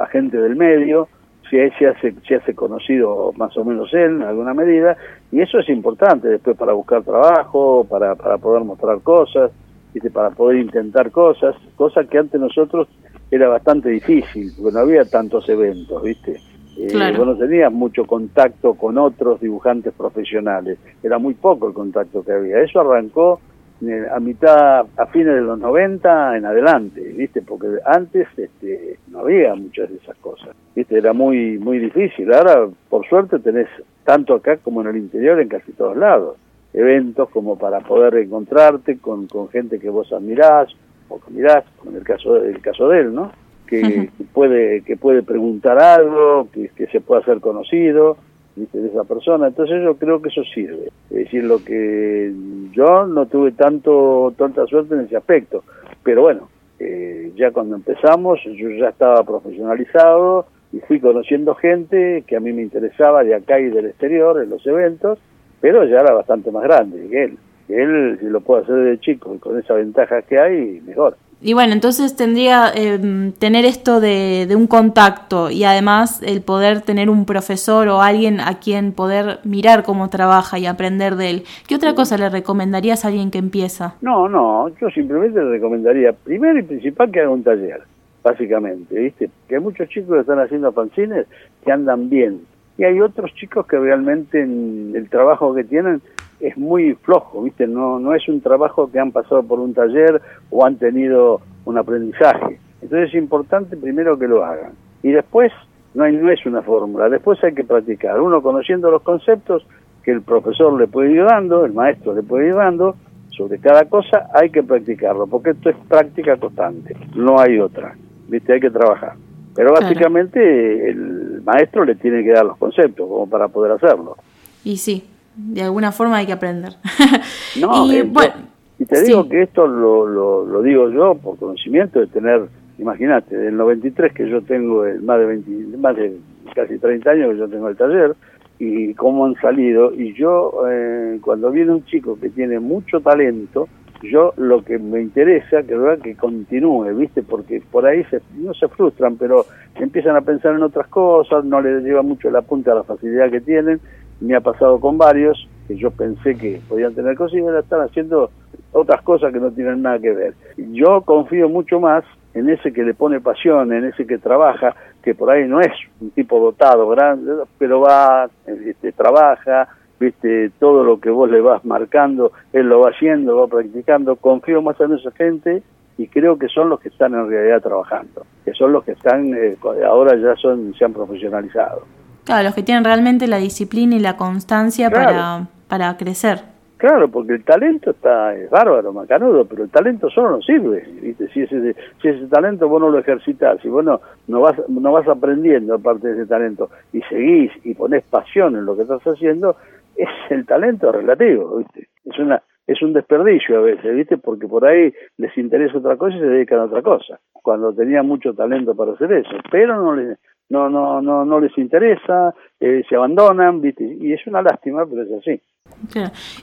a, 0.00 0.06
gente 0.06 0.36
del 0.36 0.56
medio, 0.56 1.08
se, 1.50 1.70
se, 1.78 1.88
hace, 1.88 2.14
se 2.26 2.36
hace 2.36 2.54
conocido 2.54 3.32
más 3.36 3.56
o 3.56 3.64
menos 3.64 3.92
él 3.92 4.16
en 4.16 4.22
alguna 4.22 4.54
medida, 4.54 4.96
y 5.30 5.40
eso 5.40 5.58
es 5.58 5.68
importante 5.68 6.28
después 6.28 6.56
para 6.56 6.72
buscar 6.72 7.02
trabajo, 7.02 7.86
para, 7.88 8.14
para 8.14 8.38
poder 8.38 8.64
mostrar 8.64 9.00
cosas, 9.00 9.50
¿viste? 9.92 10.10
para 10.10 10.30
poder 10.30 10.58
intentar 10.58 11.10
cosas, 11.10 11.56
cosas 11.76 12.06
que 12.08 12.18
antes 12.18 12.40
nosotros 12.40 12.88
era 13.30 13.48
bastante 13.48 13.88
difícil, 13.88 14.52
porque 14.56 14.74
no 14.74 14.80
había 14.80 15.04
tantos 15.04 15.48
eventos, 15.48 16.02
¿viste? 16.02 16.38
Eh, 16.76 16.88
Claro. 16.90 17.18
Vos 17.18 17.26
no 17.26 17.36
tenías 17.36 17.72
mucho 17.72 18.06
contacto 18.06 18.74
con 18.74 18.98
otros 18.98 19.40
dibujantes 19.40 19.92
profesionales, 19.92 20.78
era 21.02 21.18
muy 21.18 21.34
poco 21.34 21.68
el 21.68 21.74
contacto 21.74 22.24
que 22.24 22.32
había. 22.32 22.60
Eso 22.60 22.80
arrancó 22.80 23.40
eh, 23.84 24.06
a 24.14 24.20
mitad, 24.20 24.86
a 24.96 25.06
fines 25.06 25.34
de 25.34 25.40
los 25.40 25.58
90 25.58 26.36
en 26.36 26.46
adelante, 26.46 27.00
¿viste? 27.00 27.42
Porque 27.42 27.66
antes 27.84 28.28
este, 28.36 28.98
no 29.08 29.20
había 29.20 29.54
muchas 29.54 29.90
de 29.90 29.96
esas 29.96 30.16
cosas, 30.18 30.50
¿viste? 30.74 30.96
Era 30.96 31.12
muy, 31.12 31.58
muy 31.58 31.78
difícil. 31.78 32.32
Ahora, 32.32 32.68
por 32.88 33.06
suerte, 33.08 33.38
tenés 33.40 33.68
tanto 34.04 34.34
acá 34.34 34.56
como 34.58 34.82
en 34.82 34.88
el 34.88 34.96
interior, 34.96 35.40
en 35.40 35.48
casi 35.48 35.72
todos 35.72 35.96
lados, 35.96 36.36
eventos 36.72 37.28
como 37.30 37.58
para 37.58 37.80
poder 37.80 38.14
encontrarte 38.16 38.98
con, 38.98 39.26
con 39.26 39.48
gente 39.48 39.78
que 39.78 39.90
vos 39.90 40.12
admirás 40.12 40.68
o 41.08 41.20
que 41.20 41.30
mirás, 41.30 41.64
como 41.78 41.90
en 41.90 41.98
el 41.98 42.04
caso, 42.04 42.36
el 42.36 42.60
caso 42.60 42.88
de 42.88 43.00
él, 43.00 43.14
¿no? 43.14 43.32
Que, 43.80 44.10
que 44.16 44.24
puede 44.32 44.82
que 44.82 44.96
puede 44.96 45.22
preguntar 45.22 45.78
algo, 45.78 46.48
que, 46.52 46.68
que 46.68 46.86
se 46.88 47.00
pueda 47.00 47.22
hacer 47.22 47.40
conocido 47.40 48.16
¿viste? 48.54 48.78
de 48.78 48.88
esa 48.88 49.04
persona. 49.04 49.48
Entonces 49.48 49.82
yo 49.82 49.96
creo 49.96 50.20
que 50.20 50.28
eso 50.28 50.42
sirve. 50.44 50.88
Es 51.10 51.16
decir, 51.16 51.44
lo 51.44 51.64
que 51.64 52.32
yo 52.72 53.06
no 53.06 53.26
tuve 53.26 53.52
tanto 53.52 54.34
tanta 54.36 54.66
suerte 54.66 54.94
en 54.94 55.00
ese 55.02 55.16
aspecto, 55.16 55.64
pero 56.02 56.22
bueno, 56.22 56.48
eh, 56.78 57.32
ya 57.36 57.50
cuando 57.50 57.76
empezamos 57.76 58.40
yo 58.44 58.70
ya 58.70 58.90
estaba 58.90 59.24
profesionalizado, 59.24 60.46
y 60.72 60.80
fui 60.80 61.00
conociendo 61.00 61.54
gente 61.54 62.24
que 62.26 62.36
a 62.36 62.40
mí 62.40 62.52
me 62.52 62.62
interesaba 62.62 63.22
de 63.22 63.34
acá 63.34 63.60
y 63.60 63.68
del 63.68 63.86
exterior 63.86 64.42
en 64.42 64.48
los 64.48 64.66
eventos, 64.66 65.18
pero 65.60 65.84
ya 65.84 66.00
era 66.00 66.14
bastante 66.14 66.50
más 66.50 66.62
grande 66.62 67.08
que 67.08 67.24
él. 67.24 67.38
Él, 67.68 68.18
si 68.20 68.26
lo 68.26 68.40
puede 68.40 68.62
hacer 68.62 68.76
de 68.76 68.98
chico 68.98 69.34
y 69.34 69.38
con 69.38 69.58
esa 69.58 69.74
ventaja 69.74 70.22
que 70.22 70.38
hay, 70.38 70.80
mejor. 70.86 71.16
Y 71.44 71.54
bueno, 71.54 71.72
entonces 71.72 72.14
tendría 72.14 72.70
eh, 72.72 73.32
tener 73.36 73.64
esto 73.64 74.00
de, 74.00 74.46
de, 74.48 74.54
un 74.54 74.68
contacto 74.68 75.50
y 75.50 75.64
además 75.64 76.22
el 76.22 76.40
poder 76.40 76.82
tener 76.82 77.10
un 77.10 77.26
profesor 77.26 77.88
o 77.88 78.00
alguien 78.00 78.38
a 78.38 78.60
quien 78.60 78.92
poder 78.92 79.40
mirar 79.42 79.82
cómo 79.82 80.08
trabaja 80.08 80.60
y 80.60 80.66
aprender 80.66 81.16
de 81.16 81.30
él. 81.30 81.42
¿Qué 81.66 81.74
otra 81.74 81.96
cosa 81.96 82.16
le 82.16 82.28
recomendarías 82.30 83.04
a 83.04 83.08
alguien 83.08 83.32
que 83.32 83.38
empieza? 83.38 83.96
No, 84.02 84.28
no, 84.28 84.68
yo 84.80 84.88
simplemente 84.90 85.42
le 85.42 85.50
recomendaría, 85.50 86.12
primero 86.12 86.60
y 86.60 86.62
principal, 86.62 87.10
que 87.10 87.18
haga 87.18 87.30
un 87.30 87.42
taller, 87.42 87.82
básicamente, 88.22 88.96
¿viste? 88.96 89.28
Que 89.48 89.56
hay 89.56 89.60
muchos 89.60 89.88
chicos 89.88 90.14
que 90.14 90.20
están 90.20 90.38
haciendo 90.38 90.70
fanzines 90.70 91.26
que 91.64 91.72
andan 91.72 92.08
bien. 92.08 92.42
Y 92.78 92.84
hay 92.84 93.00
otros 93.00 93.34
chicos 93.34 93.66
que 93.66 93.78
realmente 93.78 94.40
en 94.40 94.92
el 94.94 95.10
trabajo 95.10 95.52
que 95.54 95.64
tienen 95.64 96.02
es 96.42 96.58
muy 96.58 96.94
flojo, 96.94 97.42
¿viste? 97.42 97.66
No, 97.66 98.00
no 98.00 98.14
es 98.14 98.28
un 98.28 98.40
trabajo 98.40 98.90
que 98.90 98.98
han 98.98 99.12
pasado 99.12 99.42
por 99.44 99.60
un 99.60 99.72
taller 99.72 100.20
o 100.50 100.66
han 100.66 100.76
tenido 100.76 101.40
un 101.64 101.78
aprendizaje. 101.78 102.58
Entonces 102.82 103.10
es 103.10 103.14
importante 103.14 103.76
primero 103.76 104.18
que 104.18 104.26
lo 104.26 104.44
hagan. 104.44 104.72
Y 105.04 105.12
después 105.12 105.52
no, 105.94 106.02
hay, 106.02 106.16
no 106.16 106.30
es 106.30 106.44
una 106.44 106.62
fórmula, 106.62 107.08
después 107.08 107.42
hay 107.44 107.54
que 107.54 107.62
practicar. 107.62 108.20
Uno 108.20 108.42
conociendo 108.42 108.90
los 108.90 109.02
conceptos 109.02 109.64
que 110.02 110.10
el 110.10 110.22
profesor 110.22 110.78
le 110.78 110.88
puede 110.88 111.12
ir 111.12 111.24
dando, 111.24 111.64
el 111.64 111.72
maestro 111.72 112.12
le 112.12 112.24
puede 112.24 112.48
ir 112.48 112.54
dando, 112.56 112.96
sobre 113.28 113.58
cada 113.58 113.84
cosa 113.84 114.28
hay 114.34 114.50
que 114.50 114.64
practicarlo, 114.64 115.28
porque 115.28 115.50
esto 115.50 115.70
es 115.70 115.76
práctica 115.88 116.36
constante, 116.36 116.96
no 117.14 117.38
hay 117.38 117.58
otra, 117.60 117.94
¿viste? 118.28 118.54
Hay 118.54 118.60
que 118.60 118.70
trabajar. 118.70 119.14
Pero 119.54 119.72
básicamente 119.72 120.90
el 120.90 121.42
maestro 121.44 121.84
le 121.84 121.94
tiene 121.94 122.24
que 122.24 122.30
dar 122.30 122.44
los 122.44 122.56
conceptos 122.56 123.06
como 123.08 123.28
para 123.28 123.48
poder 123.48 123.72
hacerlo. 123.72 124.16
Y 124.64 124.76
sí, 124.76 125.04
de 125.36 125.62
alguna 125.62 125.92
forma 125.92 126.18
hay 126.18 126.26
que 126.26 126.32
aprender. 126.32 126.74
No, 127.60 127.92
y, 127.92 128.00
bueno, 128.00 128.32
y 128.78 128.86
te 128.86 129.02
digo 129.02 129.28
que 129.28 129.42
esto 129.42 129.66
lo, 129.66 130.06
lo, 130.06 130.46
lo, 130.46 130.62
digo 130.62 130.88
yo 130.90 131.14
por 131.16 131.38
conocimiento 131.38 132.00
de 132.00 132.06
tener, 132.06 132.46
imagínate, 132.78 133.36
del 133.36 133.56
93 133.58 134.12
que 134.14 134.28
yo 134.28 134.40
tengo 134.40 134.86
el, 134.86 135.02
más 135.02 135.18
de 135.18 135.26
20, 135.26 135.76
más 135.76 135.94
de 135.96 136.16
casi 136.54 136.78
30 136.78 137.10
años 137.10 137.32
que 137.32 137.38
yo 137.38 137.48
tengo 137.48 137.68
el 137.68 137.76
taller 137.76 138.16
y 138.58 138.94
cómo 138.94 139.26
han 139.26 139.34
salido 139.34 139.92
y 139.92 140.14
yo 140.14 140.64
eh, 140.70 141.18
cuando 141.20 141.50
viene 141.50 141.72
un 141.72 141.84
chico 141.84 142.18
que 142.18 142.30
tiene 142.30 142.58
mucho 142.58 143.00
talento 143.00 143.68
yo 144.02 144.32
lo 144.36 144.64
que 144.64 144.78
me 144.78 145.00
interesa 145.00 145.62
que 145.62 145.76
que 146.02 146.16
continúe, 146.16 146.94
¿viste? 146.94 147.22
Porque 147.22 147.62
por 147.70 147.86
ahí 147.86 148.04
se, 148.04 148.20
no 148.36 148.52
se 148.54 148.68
frustran, 148.68 149.16
pero 149.16 149.46
empiezan 149.76 150.16
a 150.16 150.22
pensar 150.22 150.54
en 150.54 150.62
otras 150.62 150.88
cosas, 150.88 151.44
no 151.44 151.60
les 151.60 151.84
lleva 151.84 152.02
mucho 152.02 152.30
la 152.30 152.42
punta 152.42 152.72
a 152.72 152.76
la 152.76 152.82
facilidad 152.82 153.30
que 153.30 153.40
tienen 153.40 153.80
me 154.22 154.36
ha 154.36 154.40
pasado 154.40 154.78
con 154.80 154.96
varios 154.96 155.48
que 155.66 155.76
yo 155.76 155.90
pensé 155.90 156.36
que 156.36 156.60
podían 156.68 156.94
tener 156.94 157.16
cosas 157.16 157.38
y 157.38 157.40
ahora 157.40 157.60
están 157.60 157.80
haciendo 157.80 158.30
otras 158.72 159.02
cosas 159.02 159.32
que 159.32 159.40
no 159.40 159.50
tienen 159.50 159.82
nada 159.82 159.98
que 159.98 160.12
ver. 160.12 160.34
Yo 160.56 161.02
confío 161.02 161.48
mucho 161.48 161.80
más 161.80 162.04
en 162.34 162.48
ese 162.48 162.72
que 162.72 162.82
le 162.82 162.94
pone 162.94 163.20
pasión, 163.20 163.72
en 163.72 163.84
ese 163.84 164.06
que 164.06 164.18
trabaja, 164.18 164.74
que 165.02 165.14
por 165.14 165.30
ahí 165.30 165.46
no 165.46 165.60
es 165.60 165.72
un 166.00 166.10
tipo 166.10 166.40
dotado, 166.40 166.88
grande, 166.88 167.32
pero 167.58 167.80
va, 167.80 168.30
este, 168.46 168.92
trabaja, 168.92 169.68
viste, 170.00 170.50
todo 170.58 170.84
lo 170.84 171.00
que 171.00 171.10
vos 171.10 171.30
le 171.30 171.40
vas 171.40 171.64
marcando, 171.64 172.32
él 172.52 172.68
lo 172.68 172.80
va 172.80 172.90
haciendo, 172.90 173.36
va 173.36 173.48
practicando, 173.48 174.16
confío 174.16 174.62
más 174.62 174.80
en 174.80 174.94
esa 174.94 175.10
gente 175.10 175.62
y 175.98 176.08
creo 176.08 176.38
que 176.38 176.48
son 176.48 176.70
los 176.70 176.80
que 176.80 176.88
están 176.88 177.14
en 177.14 177.28
realidad 177.28 177.60
trabajando, 177.60 178.24
que 178.44 178.52
son 178.54 178.72
los 178.72 178.84
que 178.84 178.92
están, 178.92 179.34
eh, 179.34 179.56
ahora 179.86 180.16
ya 180.16 180.34
son, 180.36 180.74
se 180.74 180.84
han 180.84 180.92
profesionalizado. 180.92 181.82
Claro, 182.24 182.44
los 182.44 182.54
que 182.54 182.62
tienen 182.62 182.84
realmente 182.84 183.26
la 183.26 183.38
disciplina 183.38 183.96
y 183.96 184.00
la 184.00 184.16
constancia 184.16 184.90
para, 184.90 185.48
para 185.68 185.96
crecer. 185.96 186.52
Claro, 186.82 187.08
porque 187.08 187.34
el 187.34 187.44
talento 187.44 187.92
está 187.92 188.34
es 188.34 188.50
bárbaro, 188.50 188.92
macanudo, 188.92 189.44
pero 189.44 189.62
el 189.62 189.70
talento 189.70 190.10
solo 190.10 190.30
no 190.32 190.42
sirve. 190.42 190.84
¿viste? 191.00 191.28
Si, 191.28 191.42
ese, 191.42 191.76
si 192.00 192.08
ese 192.08 192.26
talento 192.26 192.68
vos 192.68 192.80
no 192.80 192.90
lo 192.90 192.98
ejercitas, 192.98 193.60
si 193.62 193.68
vos 193.68 193.84
no, 193.84 194.00
no, 194.26 194.40
vas, 194.40 194.56
no 194.68 194.90
vas 194.90 195.06
aprendiendo 195.06 195.74
aparte 195.74 196.08
de 196.08 196.14
ese 196.14 196.26
talento 196.26 196.70
y 196.92 197.00
seguís 197.02 197.52
y 197.62 197.74
pones 197.74 198.02
pasión 198.02 198.56
en 198.56 198.64
lo 198.64 198.74
que 198.74 198.82
estás 198.82 199.00
haciendo, 199.02 199.54
es 199.94 200.08
el 200.30 200.44
talento 200.44 200.90
relativo. 200.90 201.58
¿viste? 201.58 201.86
Es, 202.04 202.18
una, 202.18 202.42
es 202.66 202.82
un 202.82 202.92
desperdicio 202.92 203.58
a 203.58 203.62
veces, 203.62 203.94
¿viste? 203.94 204.18
porque 204.18 204.48
por 204.48 204.66
ahí 204.66 204.92
les 205.18 205.38
interesa 205.38 205.78
otra 205.78 205.96
cosa 205.96 206.16
y 206.16 206.18
se 206.18 206.26
dedican 206.26 206.58
a 206.58 206.64
otra 206.64 206.82
cosa, 206.82 207.20
cuando 207.32 207.72
tenía 207.72 208.02
mucho 208.02 208.34
talento 208.34 208.74
para 208.74 208.94
hacer 208.94 209.12
eso, 209.12 209.36
pero 209.52 209.80
no 209.80 209.94
les 209.94 210.18
no 210.52 210.68
no 210.68 211.00
no 211.00 211.24
no 211.24 211.40
les 211.40 211.56
interesa, 211.56 212.34
eh, 212.60 212.82
se 212.88 212.94
abandonan, 212.94 213.60
¿viste? 213.60 213.96
y 214.00 214.12
es 214.12 214.24
una 214.26 214.42
lástima, 214.42 214.84
pero 214.84 215.02
es 215.02 215.12
así. 215.12 215.40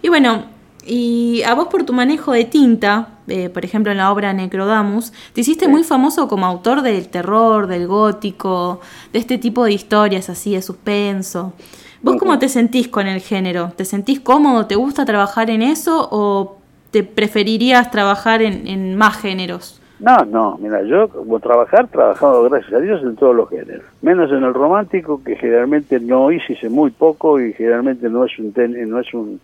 Y 0.01 0.09
bueno, 0.09 0.45
y 0.85 1.43
a 1.43 1.53
vos 1.53 1.67
por 1.67 1.83
tu 1.83 1.93
manejo 1.93 2.31
de 2.31 2.45
tinta, 2.45 3.19
eh, 3.27 3.49
por 3.49 3.63
ejemplo 3.63 3.91
en 3.91 3.99
la 3.99 4.11
obra 4.11 4.33
Necrodamus, 4.33 5.13
te 5.33 5.41
hiciste 5.41 5.67
muy 5.67 5.83
famoso 5.83 6.27
como 6.27 6.47
autor 6.47 6.81
del 6.81 7.09
terror, 7.09 7.67
del 7.67 7.85
gótico, 7.85 8.81
de 9.13 9.19
este 9.19 9.37
tipo 9.37 9.63
de 9.63 9.73
historias 9.73 10.29
así 10.29 10.55
de 10.55 10.63
suspenso. 10.63 11.53
¿Vos 12.01 12.15
cómo 12.17 12.39
te 12.39 12.49
sentís 12.49 12.87
con 12.87 13.05
el 13.07 13.19
género? 13.19 13.73
¿Te 13.75 13.85
sentís 13.85 14.19
cómodo? 14.21 14.65
¿Te 14.65 14.75
gusta 14.75 15.05
trabajar 15.05 15.51
en 15.51 15.61
eso 15.61 16.07
o 16.11 16.57
te 16.91 17.03
preferirías 17.03 17.91
trabajar 17.91 18.41
en, 18.41 18.65
en 18.67 18.95
más 18.95 19.17
géneros? 19.17 19.78
No, 19.99 20.23
no, 20.23 20.57
mira, 20.61 20.81
yo 20.83 21.09
como 21.09 21.39
trabajar, 21.41 21.87
trabajado 21.89 22.43
gracias 22.43 22.73
a 22.73 22.79
Dios 22.79 23.01
en 23.03 23.17
todos 23.17 23.35
los 23.35 23.49
géneros, 23.49 23.83
menos 24.01 24.31
en 24.31 24.43
el 24.43 24.53
romántico 24.53 25.21
que 25.23 25.35
generalmente 25.35 25.99
no 25.99 26.31
hice 26.31 26.69
muy 26.69 26.91
poco 26.91 27.39
y 27.39 27.51
generalmente 27.53 28.09
no 28.09 28.23
es 28.23 28.39
un 28.39 28.53
no 28.87 28.99
es 28.99 29.13
un 29.13 29.41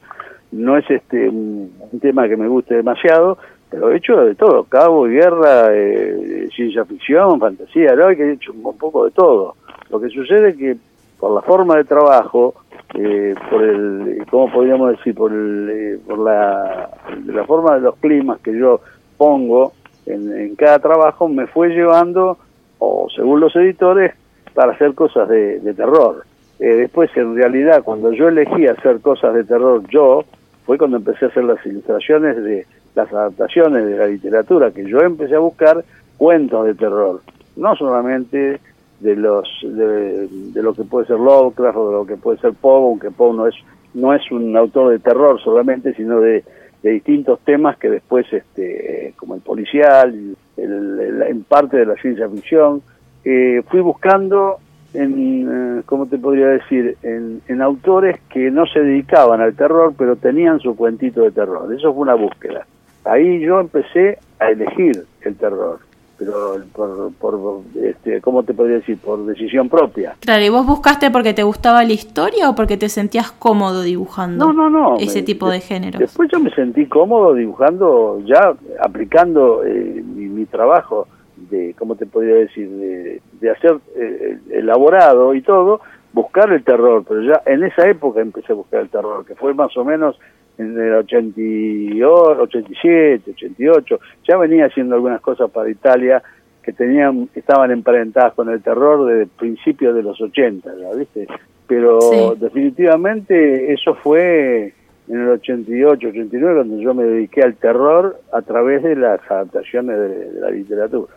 no 0.53 0.77
es 0.77 0.89
este 0.89 1.27
un, 1.27 1.71
tema 2.01 2.29
que 2.29 2.37
me 2.37 2.47
guste 2.47 2.75
demasiado, 2.75 3.37
pero 3.69 3.91
he 3.91 3.97
hecho 3.97 4.15
de 4.17 4.35
todo, 4.35 4.63
cabo, 4.63 5.03
guerra, 5.03 5.67
eh, 5.71 6.47
ciencia 6.55 6.85
ficción, 6.85 7.37
fantasía, 7.37 7.93
que 8.15 8.23
he 8.23 8.33
hecho 8.33 8.53
un 8.53 8.77
poco 8.77 9.03
de 9.05 9.11
todo. 9.11 9.55
Lo 9.89 9.99
que 9.99 10.09
sucede 10.09 10.49
es 10.49 10.57
que 10.57 10.77
por 11.19 11.33
la 11.33 11.41
forma 11.41 11.75
de 11.75 11.83
trabajo, 11.83 12.55
eh, 12.93 13.35
por 13.49 13.61
el, 13.61 14.25
¿cómo 14.29 14.51
podríamos 14.53 14.91
decir? 14.91 15.13
Por, 15.15 15.33
el, 15.33 15.69
eh, 15.69 15.99
por 16.05 16.19
la, 16.19 16.89
la 17.25 17.43
forma 17.43 17.75
de 17.75 17.81
los 17.81 17.95
climas 17.97 18.39
que 18.39 18.57
yo 18.57 18.79
pongo, 19.17 19.73
en, 20.05 20.55
cada 20.55 20.79
trabajo 20.79 21.27
me 21.27 21.47
fue 21.47 21.69
llevando, 21.69 22.37
o 22.79 23.07
según 23.15 23.39
los 23.39 23.55
editores, 23.55 24.13
para 24.53 24.73
hacer 24.73 24.93
cosas 24.93 25.27
de, 25.29 25.73
terror. 25.75 26.25
Eh, 26.59 26.67
después, 26.67 27.09
en 27.15 27.35
realidad, 27.35 27.83
cuando 27.83 28.13
yo 28.13 28.29
elegí 28.29 28.67
hacer 28.67 29.01
cosas 29.01 29.33
de 29.33 29.43
terror 29.43 29.83
yo, 29.89 30.23
fue 30.65 30.77
cuando 30.77 30.97
empecé 30.97 31.25
a 31.25 31.27
hacer 31.27 31.43
las 31.43 31.63
ilustraciones 31.65 32.41
de 32.43 32.65
las 32.95 33.11
adaptaciones 33.11 33.85
de 33.85 33.97
la 33.97 34.07
literatura, 34.07 34.71
que 34.71 34.85
yo 34.85 34.99
empecé 35.01 35.35
a 35.35 35.39
buscar 35.39 35.83
cuentos 36.17 36.65
de 36.65 36.75
terror, 36.75 37.21
no 37.57 37.75
solamente 37.75 38.59
de 38.99 39.15
los 39.15 39.47
de, 39.61 40.29
lo 40.53 40.73
que 40.73 40.83
puede 40.83 41.05
ser 41.05 41.19
Lovecraft 41.19 41.77
o 41.77 41.89
de 41.89 41.93
lo 41.93 42.05
que 42.05 42.15
puede 42.15 42.39
ser 42.39 42.53
Poe, 42.53 42.89
aunque 42.89 43.11
Poe 43.11 43.35
no 43.35 43.47
es 43.47 43.55
no 43.93 44.13
es 44.13 44.29
un 44.31 44.55
autor 44.57 44.91
de 44.91 44.99
terror 44.99 45.39
solamente, 45.41 45.93
sino 45.93 46.19
de 46.19 46.43
de 46.85 46.91
distintos 46.91 47.39
temas 47.39 47.77
que 47.77 47.89
después, 47.89 48.31
este, 48.31 49.15
como 49.17 49.33
el 49.33 49.41
policial, 49.41 50.35
en 50.55 51.43
parte 51.45 51.77
de 51.77 51.85
la 51.87 51.95
ciencia 51.95 52.29
ficción, 52.29 52.83
eh, 53.23 53.63
fui 53.71 53.79
buscando 53.79 54.57
en, 54.93 55.79
eh, 55.79 55.81
¿cómo 55.87 56.05
te 56.05 56.19
podría 56.19 56.45
decir?, 56.49 56.95
en, 57.01 57.41
en, 57.47 57.61
autores 57.63 58.19
que 58.29 58.51
no 58.51 58.67
se 58.67 58.81
dedicaban 58.81 59.41
al 59.41 59.55
terror, 59.55 59.95
pero 59.97 60.15
tenían 60.15 60.59
su 60.59 60.75
cuentito 60.75 61.23
de 61.23 61.31
terror. 61.31 61.73
Eso 61.73 61.91
fue 61.91 62.03
una 62.03 62.13
búsqueda. 62.13 62.67
Ahí 63.03 63.39
yo 63.39 63.59
empecé 63.59 64.19
a 64.37 64.51
elegir 64.51 65.05
el 65.21 65.35
terror 65.37 65.79
pero 66.17 66.57
por, 66.73 67.13
por 67.13 67.61
este, 67.75 68.21
¿cómo 68.21 68.43
te 68.43 68.53
podría 68.53 68.77
decir? 68.77 68.97
Por 68.97 69.25
decisión 69.25 69.69
propia. 69.69 70.15
Claro, 70.19 70.43
¿y 70.43 70.49
vos 70.49 70.65
buscaste 70.65 71.11
porque 71.11 71.33
te 71.33 71.43
gustaba 71.43 71.83
la 71.83 71.93
historia 71.93 72.49
o 72.49 72.55
porque 72.55 72.77
te 72.77 72.89
sentías 72.89 73.31
cómodo 73.31 73.81
dibujando 73.81 74.45
no, 74.45 74.53
no, 74.53 74.69
no, 74.69 74.97
ese 74.97 75.23
tipo 75.23 75.49
de 75.49 75.59
género? 75.59 75.99
Después 75.99 76.29
yo 76.31 76.39
me 76.39 76.51
sentí 76.51 76.85
cómodo 76.85 77.33
dibujando, 77.33 78.21
ya 78.25 78.53
aplicando 78.81 79.63
eh, 79.65 80.03
mi, 80.05 80.45
trabajo 80.45 81.07
de, 81.49 81.75
¿cómo 81.77 81.95
te 81.95 82.05
podría 82.05 82.35
decir? 82.35 82.69
De, 82.69 83.21
de 83.41 83.49
hacer 83.49 83.77
eh, 83.95 84.37
elaborado 84.51 85.33
y 85.33 85.41
todo, 85.41 85.81
buscar 86.13 86.51
el 86.53 86.63
terror, 86.63 87.03
pero 87.07 87.21
ya 87.23 87.41
en 87.45 87.63
esa 87.63 87.89
época 87.89 88.21
empecé 88.21 88.53
a 88.53 88.55
buscar 88.55 88.81
el 88.81 88.89
terror, 88.89 89.25
que 89.25 89.35
fue 89.35 89.53
más 89.53 89.75
o 89.75 89.83
menos 89.83 90.17
en 90.57 90.79
el 90.79 90.93
88, 90.93 92.41
87, 92.41 93.31
88, 93.31 93.99
ya 94.27 94.37
venía 94.37 94.65
haciendo 94.65 94.95
algunas 94.95 95.21
cosas 95.21 95.49
para 95.51 95.69
Italia 95.69 96.23
que 96.63 96.73
tenían 96.73 97.29
estaban 97.35 97.71
emparentadas 97.71 98.33
con 98.33 98.49
el 98.49 98.61
terror 98.61 99.05
desde 99.05 99.27
principios 99.27 99.93
de 99.95 100.01
los 100.01 100.19
80, 100.19 100.71
¿ya 100.79 100.95
viste? 100.95 101.27
Pero 101.67 102.35
definitivamente 102.39 103.71
eso 103.71 103.95
fue 103.95 104.73
en 105.07 105.21
el 105.21 105.29
88, 105.29 106.07
89 106.07 106.55
cuando 106.55 106.79
yo 106.79 106.93
me 106.93 107.03
dediqué 107.03 107.43
al 107.43 107.55
terror 107.55 108.19
a 108.33 108.41
través 108.41 108.81
de 108.81 108.95
las 108.95 109.19
adaptaciones 109.29 109.97
de, 109.97 110.31
de 110.31 110.41
la 110.41 110.49
literatura. 110.49 111.13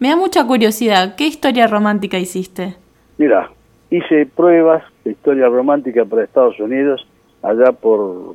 Me 0.00 0.08
da 0.08 0.16
mucha 0.16 0.46
curiosidad, 0.46 1.14
¿qué 1.16 1.26
historia 1.26 1.66
romántica 1.66 2.18
hiciste? 2.18 2.74
Mira, 3.18 3.50
hice 3.90 4.26
pruebas 4.26 4.82
de 5.04 5.12
historia 5.12 5.46
romántica 5.46 6.04
para 6.04 6.24
Estados 6.24 6.58
Unidos 6.58 7.06
allá 7.42 7.72
por 7.72 8.34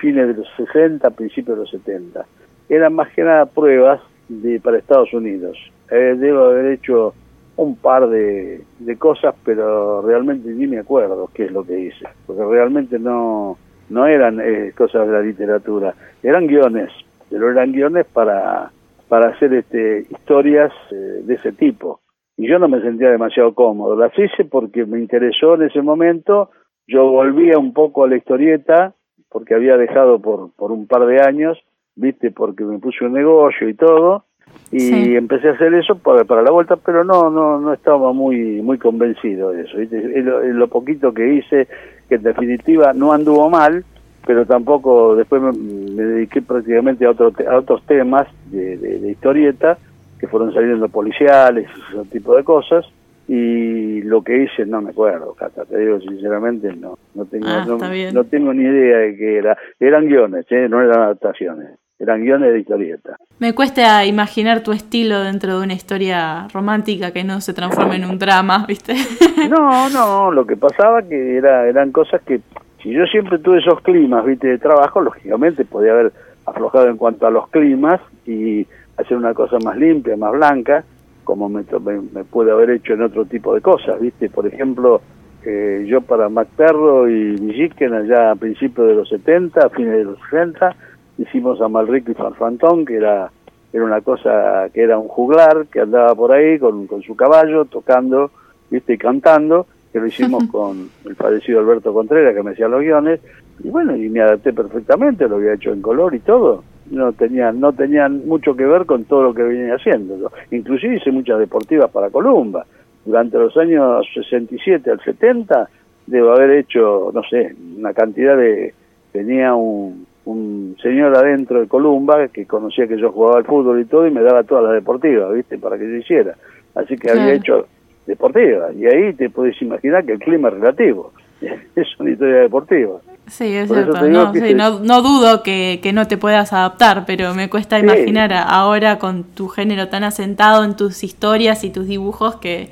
fines 0.00 0.28
de 0.28 0.34
los 0.34 0.48
60, 0.56 1.08
principios 1.10 1.56
de 1.56 1.62
los 1.62 1.70
70. 1.70 2.24
Eran 2.68 2.94
más 2.94 3.12
que 3.14 3.22
nada 3.22 3.46
pruebas 3.46 4.00
de 4.28 4.60
para 4.60 4.78
Estados 4.78 5.12
Unidos. 5.12 5.56
Eh, 5.90 6.16
debo 6.18 6.44
haber 6.44 6.72
hecho 6.72 7.14
un 7.56 7.76
par 7.76 8.08
de, 8.08 8.64
cosas, 8.98 9.34
pero 9.44 10.02
realmente 10.02 10.48
ni 10.48 10.66
me 10.66 10.78
acuerdo 10.78 11.30
qué 11.32 11.44
es 11.44 11.52
lo 11.52 11.64
que 11.64 11.78
hice, 11.78 12.06
porque 12.26 12.44
realmente 12.44 12.98
no, 12.98 13.58
no 13.90 14.06
eran 14.06 14.40
eh, 14.40 14.72
cosas 14.76 15.06
de 15.06 15.12
la 15.12 15.20
literatura, 15.20 15.94
eran 16.22 16.46
guiones, 16.46 16.90
pero 17.30 17.50
eran 17.50 17.72
guiones 17.72 18.06
para, 18.06 18.70
para 19.08 19.28
hacer 19.28 19.54
este, 19.54 20.06
historias 20.10 20.72
eh, 20.90 21.22
de 21.24 21.34
ese 21.34 21.52
tipo. 21.52 22.00
Y 22.36 22.48
yo 22.48 22.58
no 22.58 22.66
me 22.66 22.80
sentía 22.80 23.10
demasiado 23.10 23.54
cómodo, 23.54 23.96
las 23.96 24.16
hice 24.18 24.44
porque 24.44 24.84
me 24.84 24.98
interesó 24.98 25.54
en 25.54 25.62
ese 25.62 25.82
momento, 25.82 26.50
yo 26.86 27.08
volvía 27.08 27.58
un 27.58 27.72
poco 27.72 28.04
a 28.04 28.08
la 28.08 28.16
historieta, 28.16 28.94
porque 29.28 29.54
había 29.54 29.76
dejado 29.76 30.20
por, 30.20 30.52
por 30.52 30.72
un 30.72 30.86
par 30.86 31.06
de 31.06 31.20
años, 31.20 31.58
viste, 31.96 32.30
porque 32.30 32.64
me 32.64 32.78
puse 32.78 33.04
un 33.04 33.12
negocio 33.12 33.68
y 33.68 33.74
todo, 33.74 34.24
y 34.70 35.16
empecé 35.16 35.48
a 35.48 35.52
hacer 35.52 35.74
eso 35.74 35.96
para, 35.96 36.24
para 36.24 36.42
la 36.42 36.50
vuelta, 36.50 36.76
pero 36.76 37.04
no 37.04 37.30
no 37.30 37.60
no 37.60 37.72
estaba 37.72 38.12
muy 38.12 38.60
muy 38.62 38.78
convencido 38.78 39.50
de 39.50 39.62
eso. 39.62 39.78
Es 39.78 40.24
lo, 40.24 40.68
poquito 40.68 41.12
que 41.12 41.34
hice, 41.34 41.68
que 42.08 42.16
en 42.16 42.22
definitiva 42.22 42.92
no 42.92 43.12
anduvo 43.12 43.48
mal, 43.48 43.84
pero 44.26 44.44
tampoco 44.46 45.14
después 45.14 45.42
me, 45.42 45.52
dediqué 45.52 46.42
prácticamente 46.42 47.04
a, 47.04 47.10
otro, 47.10 47.32
a 47.48 47.58
otros 47.58 47.84
temas 47.86 48.26
de, 48.50 48.76
de, 48.76 49.10
historieta, 49.10 49.78
que 50.18 50.26
fueron 50.26 50.52
saliendo 50.52 50.88
policiales, 50.88 51.68
ese 51.92 52.04
tipo 52.10 52.34
de 52.34 52.42
cosas, 52.42 52.84
y 53.26 54.02
lo 54.02 54.22
que 54.22 54.44
hice 54.44 54.66
no 54.66 54.82
me 54.82 54.90
acuerdo, 54.90 55.34
Cata, 55.34 55.64
te 55.64 55.78
digo 55.78 56.00
sinceramente, 56.00 56.74
no 56.74 56.98
no 57.14 57.24
tengo, 57.24 57.46
ah, 57.48 57.64
no, 58.12 58.24
tengo 58.24 58.52
ni 58.52 58.64
idea 58.64 58.98
de 58.98 59.16
qué 59.16 59.38
era. 59.38 59.56
Eran 59.80 60.06
guiones, 60.06 60.46
¿eh? 60.50 60.68
no 60.68 60.82
eran 60.82 61.00
adaptaciones 61.00 61.78
eran 61.98 62.22
guiones 62.22 62.52
de 62.52 62.60
historieta. 62.60 63.16
Me 63.38 63.54
cuesta 63.54 64.04
imaginar 64.04 64.62
tu 64.62 64.72
estilo 64.72 65.22
dentro 65.22 65.58
de 65.58 65.64
una 65.64 65.74
historia 65.74 66.48
romántica 66.52 67.12
que 67.12 67.24
no 67.24 67.40
se 67.40 67.54
transforme 67.54 67.96
en 67.96 68.04
un 68.04 68.18
drama, 68.18 68.64
¿viste? 68.66 68.94
No, 69.48 69.90
no, 69.90 70.30
lo 70.30 70.46
que 70.46 70.56
pasaba 70.56 71.02
que 71.02 71.36
era, 71.36 71.68
eran 71.68 71.92
cosas 71.92 72.22
que, 72.22 72.40
si 72.82 72.90
yo 72.90 73.04
siempre 73.06 73.38
tuve 73.38 73.58
esos 73.58 73.80
climas, 73.82 74.24
¿viste? 74.24 74.46
De 74.48 74.58
trabajo, 74.58 75.00
lógicamente 75.00 75.64
podía 75.64 75.92
haber 75.92 76.12
aflojado 76.46 76.88
en 76.88 76.96
cuanto 76.96 77.26
a 77.26 77.30
los 77.30 77.48
climas 77.48 78.00
y 78.26 78.66
hacer 78.96 79.16
una 79.16 79.34
cosa 79.34 79.58
más 79.62 79.76
limpia, 79.76 80.16
más 80.16 80.32
blanca, 80.32 80.84
como 81.24 81.48
me, 81.48 81.64
me, 82.12 82.24
puede 82.24 82.52
haber 82.52 82.70
hecho 82.70 82.92
en 82.94 83.02
otro 83.02 83.24
tipo 83.24 83.54
de 83.54 83.60
cosas, 83.60 84.00
¿viste? 84.00 84.30
Por 84.30 84.46
ejemplo, 84.46 85.00
eh, 85.44 85.84
yo 85.86 86.00
para 86.00 86.28
MacPerro 86.28 87.08
y 87.08 87.36
Villiquen 87.36 87.94
allá 87.94 88.30
a 88.30 88.36
principios 88.36 88.88
de 88.88 88.94
los 88.94 89.08
70, 89.08 89.66
a 89.66 89.70
fines 89.70 89.92
de 89.92 90.04
los 90.04 90.18
60, 90.30 90.76
hicimos 91.18 91.60
a 91.60 91.68
Malrico 91.68 92.12
y 92.12 92.14
Farfantón, 92.14 92.84
que 92.84 92.96
era, 92.96 93.30
era 93.72 93.84
una 93.84 94.00
cosa, 94.00 94.68
que 94.72 94.82
era 94.82 94.98
un 94.98 95.08
juglar 95.08 95.66
que 95.66 95.80
andaba 95.80 96.14
por 96.14 96.32
ahí 96.32 96.58
con, 96.58 96.86
con 96.86 97.02
su 97.02 97.16
caballo, 97.16 97.64
tocando, 97.64 98.30
viste, 98.70 98.94
y 98.94 98.98
cantando, 98.98 99.66
que 99.92 100.00
lo 100.00 100.06
hicimos 100.06 100.44
con 100.50 100.88
el 101.04 101.14
fallecido 101.14 101.60
Alberto 101.60 101.92
Contreras, 101.92 102.34
que 102.34 102.42
me 102.42 102.50
hacía 102.50 102.68
los 102.68 102.80
guiones, 102.80 103.20
y 103.62 103.68
bueno, 103.68 103.96
y 103.96 104.08
me 104.08 104.20
adapté 104.20 104.52
perfectamente, 104.52 105.28
lo 105.28 105.36
había 105.36 105.54
hecho 105.54 105.72
en 105.72 105.82
color 105.82 106.14
y 106.14 106.20
todo, 106.20 106.64
no 106.90 107.12
tenían, 107.12 107.60
no 107.60 107.72
tenían 107.72 108.26
mucho 108.26 108.54
que 108.54 108.64
ver 108.64 108.86
con 108.86 109.04
todo 109.04 109.22
lo 109.22 109.34
que 109.34 109.42
venía 109.42 109.74
haciendo. 109.74 110.30
Inclusive 110.50 110.96
hice 110.96 111.10
muchas 111.10 111.38
deportivas 111.38 111.90
para 111.90 112.10
Columba. 112.10 112.66
Durante 113.04 113.38
los 113.38 113.56
años 113.56 114.06
67 114.14 114.90
al 114.90 115.00
70 115.00 115.68
debo 116.06 116.32
haber 116.32 116.50
hecho, 116.50 117.10
no 117.12 117.22
sé, 117.24 117.54
una 117.76 117.92
cantidad 117.92 118.36
de... 118.36 118.74
Tenía 119.12 119.54
un, 119.54 120.06
un 120.24 120.76
señor 120.82 121.16
adentro 121.16 121.60
de 121.60 121.68
Columba 121.68 122.28
que 122.28 122.46
conocía 122.46 122.86
que 122.88 122.98
yo 122.98 123.12
jugaba 123.12 123.38
al 123.38 123.44
fútbol 123.44 123.80
y 123.80 123.84
todo 123.84 124.06
y 124.06 124.10
me 124.10 124.22
daba 124.22 124.42
todas 124.42 124.64
las 124.64 124.72
deportivas, 124.74 125.32
¿viste? 125.32 125.58
Para 125.58 125.78
que 125.78 125.84
yo 125.84 125.96
hiciera. 125.96 126.34
Así 126.74 126.96
que 126.96 127.10
había 127.10 127.34
hecho 127.34 127.66
deportivas. 128.06 128.74
Y 128.74 128.86
ahí 128.86 129.12
te 129.14 129.30
puedes 129.30 129.60
imaginar 129.62 130.04
que 130.04 130.12
el 130.12 130.18
clima 130.18 130.48
es 130.48 130.54
relativo. 130.54 131.12
es 131.76 132.00
una 132.00 132.10
historia 132.10 132.40
deportiva. 132.40 133.00
Sí, 133.26 133.56
es 133.56 133.68
cierto. 133.70 134.06
No, 134.06 134.78
no, 134.80 135.02
dudo 135.02 135.42
que, 135.42 135.80
que, 135.82 135.92
no 135.92 136.06
te 136.06 136.18
puedas 136.18 136.52
adaptar, 136.52 137.04
pero 137.06 137.34
me 137.34 137.48
cuesta 137.48 137.78
imaginar 137.78 138.32
ahora 138.32 138.98
con 138.98 139.24
tu 139.24 139.48
género 139.48 139.88
tan 139.88 140.04
asentado 140.04 140.62
en 140.62 140.76
tus 140.76 141.02
historias 141.02 141.64
y 141.64 141.70
tus 141.70 141.86
dibujos 141.86 142.36
que, 142.36 142.68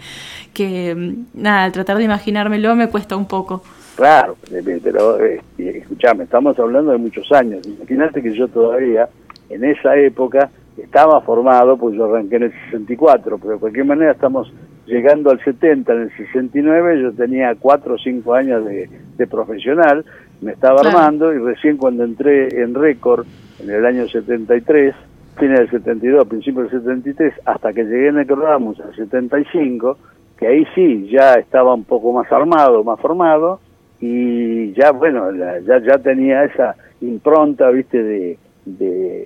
que 0.53 1.15
nada, 1.33 1.65
al 1.65 1.73
tratar 1.73 1.97
de 1.97 2.05
imaginármelo 2.05 2.75
me 2.77 2.89
cuesta 2.89 3.17
un 3.17 3.27
poco. 3.27 3.63
Claro, 3.97 4.37
pero 4.83 5.25
eh, 5.25 5.41
escuchame, 5.59 6.25
estamos 6.25 6.59
hablando 6.59 6.93
de 6.93 6.99
muchos 6.99 7.31
años. 7.33 7.67
Imagínate 7.67 8.23
que 8.23 8.33
yo 8.35 8.49
todavía, 8.49 9.09
en 9.49 9.65
esa 9.65 9.97
época, 9.97 10.51
estaba 10.77 11.21
formado, 11.21 11.77
pues 11.77 11.97
yo 11.97 12.05
arranqué 12.05 12.37
en 12.37 12.45
el 12.45 12.53
64, 12.71 13.39
pero 13.39 13.55
de 13.55 13.59
cualquier 13.61 13.85
manera 13.85 14.13
estamos 14.13 14.53
llegando 14.87 15.31
al 15.31 15.43
70, 15.43 15.93
en 15.93 16.01
el 16.03 16.17
69 16.17 17.03
yo 17.03 17.13
tenía 17.13 17.55
4 17.59 17.95
o 17.95 17.99
5 17.99 18.35
años 18.35 18.65
de, 18.65 19.27
profesional, 19.31 20.05
me 20.41 20.53
estaba 20.53 20.81
armando 20.81 21.33
y 21.33 21.39
recién 21.39 21.77
cuando 21.77 22.03
entré 22.03 22.61
en 22.61 22.75
récord 22.75 23.25
en 23.63 23.71
el 23.71 23.87
año 23.87 24.09
73, 24.09 24.95
fines 25.39 25.59
del 25.61 25.71
72, 25.71 26.27
principios 26.27 26.71
del 26.73 26.83
73, 26.83 27.35
hasta 27.45 27.73
que 27.73 27.85
llegué 27.85 28.09
en 28.09 28.19
el 28.19 28.27
Ramos 28.27 28.81
al 28.81 28.95
75, 28.97 29.97
que 30.37 30.49
ahí 30.49 30.67
sí 30.75 31.09
ya 31.09 31.35
estaba 31.35 31.73
un 31.73 31.85
poco 31.85 32.13
más 32.13 32.31
armado, 32.33 32.83
más 32.83 32.99
formado, 32.99 33.61
y 34.01 34.73
ya 34.73 34.91
bueno 34.91 35.31
ya 35.65 35.79
ya 35.79 35.99
tenía 35.99 36.43
esa 36.45 36.75
impronta 37.01 37.71
viste 37.71 38.03
de, 38.03 38.39
de, 38.65 39.21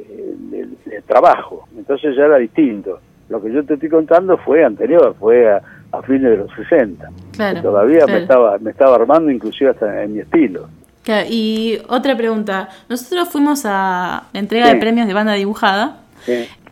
trabajo. 1.07 1.69
Entonces 1.77 2.17
ya 2.17 2.25
era 2.25 2.39
distinto. 2.39 3.01
Lo 3.29 3.43
que 3.43 3.53
yo 3.53 3.65
te 3.65 3.75
estoy 3.75 3.89
contando 3.89 4.37
fue 4.39 4.65
anterior 4.65 5.15
fue 5.19 5.51
a, 5.51 5.63
fines 6.03 6.31
de 6.31 6.37
los 6.37 6.51
60 6.53 7.09
todavía 7.63 8.07
me 8.07 8.19
estaba 8.19 8.59
me 8.59 8.71
estaba 8.71 8.97
armando 8.97 9.31
inclusive 9.31 9.71
hasta 9.71 10.03
en 10.03 10.13
mi 10.13 10.21
estilo. 10.21 10.69
Y 11.31 11.79
otra 11.89 12.17
pregunta. 12.17 12.69
Nosotros 12.91 13.31
fuimos 13.31 13.65
a 13.65 14.25
la 14.33 14.41
entrega 14.41 14.69
de 14.69 14.77
premios 14.77 15.07
de 15.07 15.15
banda 15.15 15.33
dibujada 15.33 16.01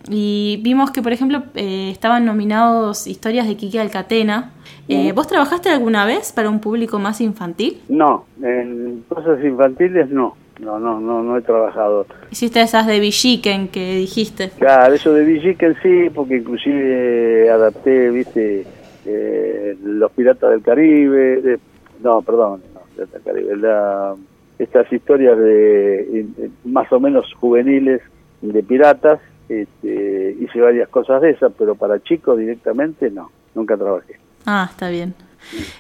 y 0.09 0.61
vimos 0.63 0.91
que 0.91 1.03
por 1.03 1.13
ejemplo 1.13 1.45
eh, 1.55 1.91
estaban 1.91 2.25
nominados 2.25 3.07
historias 3.07 3.47
de 3.47 3.57
Kiki 3.57 3.79
Alcatena. 3.79 4.51
Eh, 4.89 5.13
¿Vos 5.13 5.27
trabajaste 5.29 5.71
alguna 5.71 6.05
vez 6.05 6.33
para 6.33 6.51
un 6.51 6.61
público 6.61 6.99
más 6.99 7.23
infantil? 7.23 7.81
No, 7.89 8.27
en 8.43 9.05
cosas 9.09 9.43
infantiles 9.43 10.11
no. 10.11 10.37
No, 10.61 10.79
no, 10.79 11.01
no, 11.01 11.23
no 11.23 11.37
he 11.37 11.43
trabajado. 11.43 12.07
Hiciste 12.31 12.61
esas 12.63 12.87
de 12.87 13.01
Villiquen 13.01 13.69
que 13.69 13.97
dijiste. 13.97 14.51
Claro, 14.59 14.95
eso 14.95 15.13
de 15.13 15.25
Villiquen 15.25 15.77
sí, 15.83 16.11
porque 16.15 16.37
inclusive 16.37 17.51
adapté, 17.51 18.11
viste, 18.11 18.65
eh, 19.05 19.77
Los 19.83 20.13
Piratas 20.13 20.51
del 20.51 20.63
Caribe, 20.63 21.59
no, 22.03 22.23
perdón, 22.23 22.63
no, 22.73 22.81
Piratas 22.95 23.13
del 23.13 23.23
Caribe, 23.23 23.57
la, 23.57 24.15
estas 24.59 24.93
historias 24.93 25.37
de 25.39 26.27
más 26.65 26.91
o 26.93 27.01
menos 27.01 27.33
juveniles 27.35 28.01
de 28.41 28.63
piratas, 28.63 29.21
este, 29.49 30.37
hice 30.41 30.61
varias 30.61 30.89
cosas 30.89 31.23
de 31.23 31.31
esas, 31.31 31.53
pero 31.59 31.75
para 31.75 32.03
chicos 32.03 32.39
directamente 32.39 33.11
no, 33.11 33.31
nunca 33.55 33.77
trabajé. 33.77 34.19
Ah, 34.47 34.69
está 34.71 34.89
bien. 34.89 35.15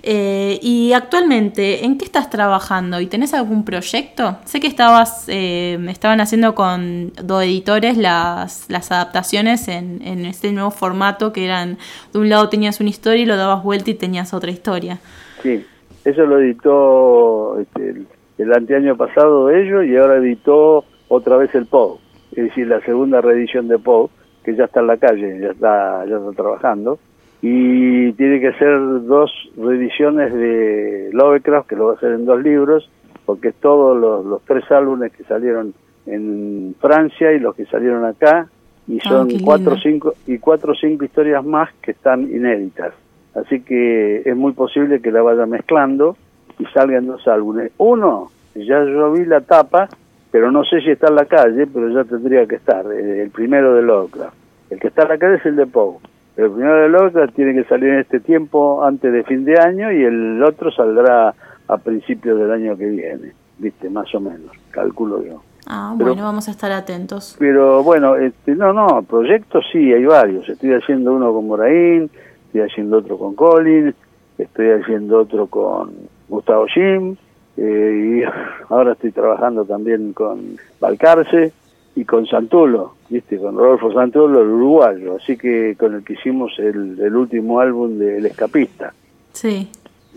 Eh, 0.03 0.59
y 0.63 0.93
actualmente, 0.93 1.85
¿en 1.85 1.99
qué 1.99 2.05
estás 2.05 2.31
trabajando? 2.31 3.01
¿Y 3.01 3.07
tenés 3.07 3.35
algún 3.35 3.65
proyecto? 3.65 4.37
Sé 4.45 4.61
que 4.61 4.67
estabas, 4.67 5.27
eh, 5.29 5.79
estaban 5.89 6.21
haciendo 6.21 6.55
con 6.55 7.13
dos 7.23 7.43
editores 7.43 7.97
las, 7.97 8.69
las 8.71 8.93
adaptaciones 8.93 9.69
en, 9.69 10.03
en 10.03 10.27
este 10.27 10.53
nuevo 10.53 10.71
formato 10.71 11.33
que 11.33 11.45
eran, 11.45 11.79
de 12.13 12.19
un 12.19 12.29
lado 12.29 12.49
tenías 12.49 12.81
una 12.81 12.91
historia 12.91 13.23
y 13.23 13.27
lo 13.27 13.37
dabas 13.37 13.63
vuelta 13.63 13.91
y 13.91 13.95
tenías 13.95 14.35
otra 14.35 14.51
historia. 14.51 14.99
Sí, 15.43 15.65
eso 16.05 16.27
lo 16.27 16.41
editó 16.41 17.59
este, 17.61 17.91
el, 17.91 18.07
el, 18.39 18.53
anteaño 18.53 18.97
pasado 18.97 19.51
ellos 19.51 19.85
y 19.85 19.97
ahora 19.97 20.17
editó 20.17 20.85
otra 21.09 21.37
vez 21.37 21.55
el 21.55 21.67
POW, 21.67 21.99
es 22.33 22.45
decir, 22.45 22.67
la 22.67 22.81
segunda 22.81 23.21
reedición 23.21 23.69
de 23.69 23.79
POW, 23.79 24.11
que 24.45 24.55
ya 24.55 24.65
está 24.65 24.81
en 24.81 24.87
la 24.87 24.97
calle, 24.97 25.39
ya 25.41 25.49
está, 25.49 26.05
ya 26.07 26.17
está 26.17 26.33
trabajando 26.33 26.99
y 27.47 28.11
tiene 28.15 28.41
que 28.41 28.55
ser 28.55 28.79
dos 29.03 29.31
reediciones 29.55 30.33
de 30.33 31.11
Lovecraft, 31.13 31.69
que 31.69 31.77
lo 31.77 31.89
va 31.89 31.93
a 31.93 31.97
hacer 31.97 32.13
en 32.13 32.25
dos 32.25 32.43
libros, 32.43 32.89
porque 33.27 33.49
es 33.49 33.55
todos 33.57 34.25
los, 34.25 34.43
tres 34.45 34.65
álbumes 34.71 35.13
que 35.13 35.25
salieron 35.25 35.75
en 36.07 36.75
Francia 36.81 37.33
y 37.33 37.39
los 37.39 37.55
que 37.55 37.67
salieron 37.67 38.03
acá, 38.07 38.49
y 38.89 38.97
ah, 38.97 39.09
son 39.11 39.29
cuatro 39.45 39.77
cinco 39.77 40.15
y 40.27 40.39
cuatro 40.39 40.73
o 40.73 40.75
cinco 40.75 41.05
historias 41.05 41.45
más 41.45 41.69
que 41.83 41.91
están 41.91 42.23
inéditas. 42.23 42.95
Así 43.35 43.61
que 43.61 44.23
es 44.25 44.35
muy 44.35 44.53
posible 44.53 45.03
que 45.03 45.13
la 45.13 45.21
vaya 45.21 45.45
mezclando 45.45 46.17
y 46.59 46.65
salgan 46.73 47.07
dos 47.07 47.29
álbumes. 47.29 47.73
Uno, 47.77 48.31
ya 48.55 48.83
yo 48.85 49.13
vi 49.13 49.27
la 49.27 49.43
tapa, 49.43 49.91
pero 50.31 50.51
no 50.51 50.65
sé 50.65 50.81
si 50.81 50.93
está 50.93 51.09
en 51.09 51.17
la 51.17 51.27
calle, 51.27 51.67
pero 51.67 51.91
ya 51.91 52.05
tendría 52.05 52.47
que 52.47 52.55
estar, 52.55 52.91
el 52.91 53.29
primero 53.29 53.75
de 53.75 53.83
Lovecraft. 53.83 54.35
El 54.71 54.81
que 54.81 54.89
está 54.89 55.03
en 55.03 55.09
la 55.11 55.19
calle 55.19 55.35
es 55.35 55.45
el 55.45 55.57
de 55.57 55.67
Poe 55.67 55.99
El 56.37 56.51
primero 56.51 56.83
de 56.83 56.89
Lovecraft 56.89 57.35
tiene 57.35 57.55
que 57.55 57.65
salir 57.69 57.91
en 57.91 58.01
este 58.01 58.19
tiempo 58.21 58.85
antes 58.85 59.13
de 59.13 59.23
fin 59.23 59.45
de 59.45 59.59
año 59.59 59.93
y 59.93 60.03
el 60.03 60.43
otro 60.43 60.71
saldrá 60.73 61.35
a 61.69 61.79
principios 61.79 62.39
del 62.39 62.51
año 62.51 62.77
que 62.77 62.87
viene, 62.87 63.33
viste, 63.59 63.89
más 63.89 64.13
o 64.15 64.21
menos, 64.21 64.51
calculo 64.71 65.23
yo. 65.25 65.43
Ah, 65.67 65.95
Pero- 65.97 66.11
bueno, 66.11 66.25
vamos 66.25 66.49
a 66.49 66.51
estar 66.51 66.73
atentos. 66.73 67.37
Pero 67.39 67.83
bueno, 67.83 68.17
este, 68.17 68.55
no, 68.55 68.73
no, 68.73 69.03
proyectos 69.03 69.65
sí, 69.73 69.93
hay 69.93 70.05
varios. 70.05 70.49
Estoy 70.49 70.75
haciendo 70.75 71.15
uno 71.15 71.33
con 71.33 71.47
Moraín, 71.47 72.11
estoy 72.47 72.63
haciendo 72.63 72.99
otro 72.99 73.17
con 73.17 73.35
Colin, 73.35 73.95
estoy 74.37 74.71
haciendo 74.71 75.21
otro 75.21 75.47
con 75.47 75.93
Gustavo 76.29 76.67
Jim, 76.67 77.17
eh, 77.57 78.21
y 78.21 78.23
ahora 78.73 78.93
estoy 78.93 79.13
trabajando 79.13 79.65
también 79.65 80.13
con 80.13 80.57
Balcarce 80.81 81.53
y 81.97 82.05
con 82.05 82.27
Santulo, 82.27 82.95
¿viste? 83.15 83.39
Con 83.39 83.57
Rodolfo 83.57 83.93
Santulo, 83.93 84.43
el 84.43 84.49
uruguayo, 84.49 85.17
así 85.23 85.37
que 85.37 85.77
con 85.79 85.95
el 85.95 86.03
que 86.05 86.15
hicimos 86.15 86.53
el, 86.59 86.99
el 87.01 87.15
último 87.15 87.61
álbum 87.61 87.97
de 87.97 88.19
El 88.19 88.27
Escapista. 88.27 88.93
Sí, 89.33 89.71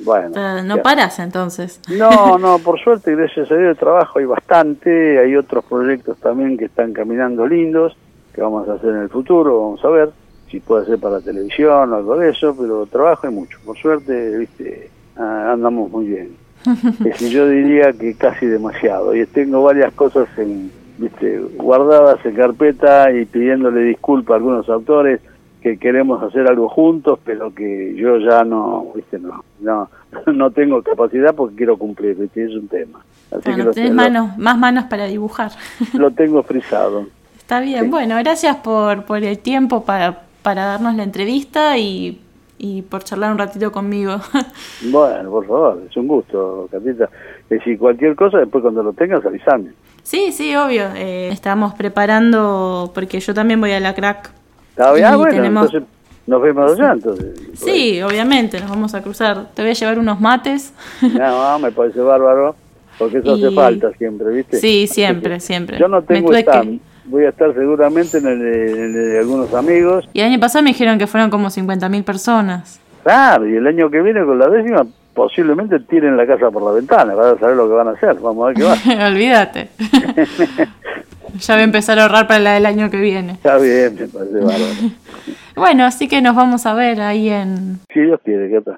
Bueno, 0.03 0.31
pero 0.33 0.63
no 0.63 0.77
ya. 0.77 0.81
paras 0.83 1.19
entonces. 1.19 1.79
No, 1.95 2.37
no, 2.39 2.57
por 2.57 2.79
suerte, 2.79 3.15
gracias 3.15 3.51
a 3.51 3.55
Dios, 3.55 3.69
el 3.69 3.77
trabajo 3.77 4.17
hay 4.17 4.25
bastante, 4.25 5.19
hay 5.19 5.35
otros 5.35 5.63
proyectos 5.65 6.17
también 6.17 6.57
que 6.57 6.65
están 6.65 6.91
caminando 6.91 7.45
lindos, 7.47 7.95
que 8.33 8.41
vamos 8.41 8.67
a 8.67 8.73
hacer 8.73 8.89
en 8.89 9.01
el 9.03 9.09
futuro, 9.09 9.61
vamos 9.61 9.85
a 9.85 9.89
ver 9.89 10.09
si 10.49 10.59
puede 10.59 10.87
ser 10.87 10.97
para 10.97 11.21
televisión 11.21 11.93
o 11.93 11.95
algo 11.97 12.17
de 12.17 12.31
eso, 12.31 12.55
pero 12.59 12.87
trabajo 12.87 13.27
hay 13.27 13.33
mucho, 13.33 13.59
por 13.63 13.77
suerte, 13.77 14.39
viste, 14.39 14.89
andamos 15.15 15.91
muy 15.91 16.07
bien. 16.07 16.35
Es 16.65 16.99
decir, 16.99 17.29
yo 17.29 17.47
diría 17.47 17.93
que 17.93 18.15
casi 18.15 18.47
demasiado, 18.47 19.15
y 19.15 19.23
tengo 19.27 19.61
varias 19.61 19.93
cosas 19.93 20.27
en, 20.37 20.71
viste, 20.97 21.39
guardadas 21.57 22.23
en 22.25 22.35
carpeta 22.35 23.11
y 23.11 23.25
pidiéndole 23.25 23.81
disculpas 23.81 24.33
a 24.33 24.37
algunos 24.37 24.69
autores 24.69 25.19
que 25.61 25.77
queremos 25.77 26.21
hacer 26.23 26.47
algo 26.47 26.69
juntos, 26.69 27.19
pero 27.25 27.53
que 27.53 27.95
yo 27.95 28.17
ya 28.19 28.43
no, 28.43 28.87
viste, 28.95 29.19
no, 29.19 29.43
no, 29.59 29.89
no 30.33 30.51
tengo 30.51 30.81
capacidad 30.81 31.33
porque 31.35 31.55
quiero 31.55 31.77
cumplir, 31.77 32.15
viste, 32.15 32.43
es 32.45 32.51
un 32.53 32.67
tema. 32.67 32.99
Así 33.31 33.41
que 33.43 33.49
Bueno, 33.51 33.63
lo, 33.65 33.71
tenés 33.73 33.89
lo- 33.89 33.95
manos, 33.95 34.37
más 34.37 34.57
manos 34.57 34.85
para 34.85 35.05
dibujar. 35.05 35.51
lo 35.93 36.11
tengo 36.11 36.43
frisado. 36.43 37.05
Está 37.37 37.59
bien, 37.61 37.85
Sí. 37.85 37.89
bueno, 37.89 38.15
gracias 38.17 38.57
por, 38.57 39.03
por 39.05 39.23
el 39.23 39.39
tiempo 39.39 39.83
para, 39.83 40.21
para 40.43 40.65
darnos 40.65 40.95
la 40.95 41.03
entrevista 41.03 41.77
y, 41.77 42.21
y 42.57 42.81
por 42.83 43.03
charlar 43.03 43.31
un 43.31 43.37
ratito 43.37 43.71
conmigo. 43.71 44.15
Bueno, 44.91 45.29
por 45.31 45.45
favor, 45.47 45.81
es 45.89 45.97
un 45.97 46.07
gusto, 46.07 46.67
Catita. 46.71 47.05
Es 47.49 47.49
decir, 47.59 47.77
cualquier 47.79 48.15
cosa, 48.15 48.37
después 48.37 48.61
cuando 48.61 48.83
lo 48.83 48.93
tengas, 48.93 49.25
avísame. 49.25 49.71
Sí, 50.07 50.31
sí, 50.31 50.55
obvio. 50.55 50.85
eh, 50.95 51.29
estamos 51.31 51.73
preparando, 51.73 52.91
porque 52.93 53.19
yo 53.19 53.33
también 53.33 53.59
voy 53.59 53.71
a 53.71 53.79
la 53.79 53.93
crack. 53.93 54.31
¿Está 54.69 54.91
bien? 54.93 55.05
Y 55.05 55.11
Ah, 55.11 55.15
bueno, 55.17 55.35
tenemos- 55.35 55.65
entonces 55.65 55.89
nos 56.27 56.41
vemos 56.41 56.71
allá, 56.73 56.91
entonces. 56.93 57.25
Sí, 57.55 58.01
obviamente, 58.01 58.59
nos 58.59 58.69
vamos 58.69 58.93
a 58.93 59.01
cruzar. 59.01 59.47
Te 59.53 59.61
voy 59.61 59.71
a 59.71 59.73
llevar 59.73 59.99
unos 59.99 60.19
mates. 60.19 60.73
No, 61.01 61.59
me 61.59 61.71
parece 61.71 61.99
bárbaro, 61.99 62.55
porque 62.97 63.17
eso 63.19 63.33
hace 63.33 63.49
Y- 63.51 63.55
falta 63.55 63.91
siempre, 63.97 64.29
¿viste? 64.33 64.57
Sí, 64.57 64.87
siempre, 64.87 65.39
siempre. 65.39 65.77
Yo 65.79 65.87
no 65.87 66.01
tengo 66.01 66.29
tuve 66.29 66.43
que- 66.43 66.49
stand, 66.51 66.79
voy 67.05 67.23
a 67.25 67.29
estar 67.29 67.53
seguramente 67.53 68.17
en 68.17 68.27
el, 68.27 68.41
en 68.41 68.83
el 68.83 68.93
de 68.93 69.19
algunos 69.19 69.53
amigos. 69.53 70.07
Y 70.13 70.19
el 70.21 70.27
año 70.27 70.39
pasado 70.39 70.63
me 70.63 70.71
dijeron 70.71 70.97
que 70.99 71.07
fueron 71.07 71.29
como 71.29 71.49
50.000 71.49 72.03
personas. 72.03 72.79
Claro, 73.03 73.47
y 73.47 73.55
el 73.55 73.65
año 73.65 73.89
que 73.89 74.01
viene 74.01 74.23
con 74.25 74.37
la 74.37 74.49
décima 74.49 74.85
posiblemente 75.17 75.79
tiren 75.79 76.15
la 76.15 76.27
casa 76.27 76.51
por 76.51 76.61
la 76.61 76.71
ventana, 76.71 77.15
van 77.15 77.35
a 77.35 77.39
saber 77.39 77.57
lo 77.57 77.67
que 77.67 77.73
van 77.73 77.87
a 77.87 77.91
hacer, 77.91 78.19
vamos 78.21 78.43
a 78.43 78.47
ver 78.49 78.55
qué 78.55 78.63
va. 78.63 79.07
Olvídate. 79.07 79.69
ya 81.39 81.53
voy 81.55 81.61
a 81.61 81.63
empezar 81.63 81.97
a 81.97 82.03
ahorrar 82.03 82.27
para 82.27 82.39
la 82.39 82.53
del 82.53 82.67
año 82.67 82.91
que 82.91 82.97
viene. 82.97 83.33
Está 83.33 83.57
bien, 83.57 83.95
me 83.95 84.07
parece 84.07 84.39
bárbaro. 84.39 84.63
Bueno, 85.55 85.85
así 85.85 86.07
que 86.07 86.21
nos 86.21 86.35
vamos 86.35 86.67
a 86.67 86.75
ver 86.75 87.01
ahí 87.01 87.29
en... 87.29 87.79
Si 87.91 87.99
Dios 87.99 88.19
quiere, 88.23 88.47
¿qué 88.47 88.61
tal? 88.61 88.77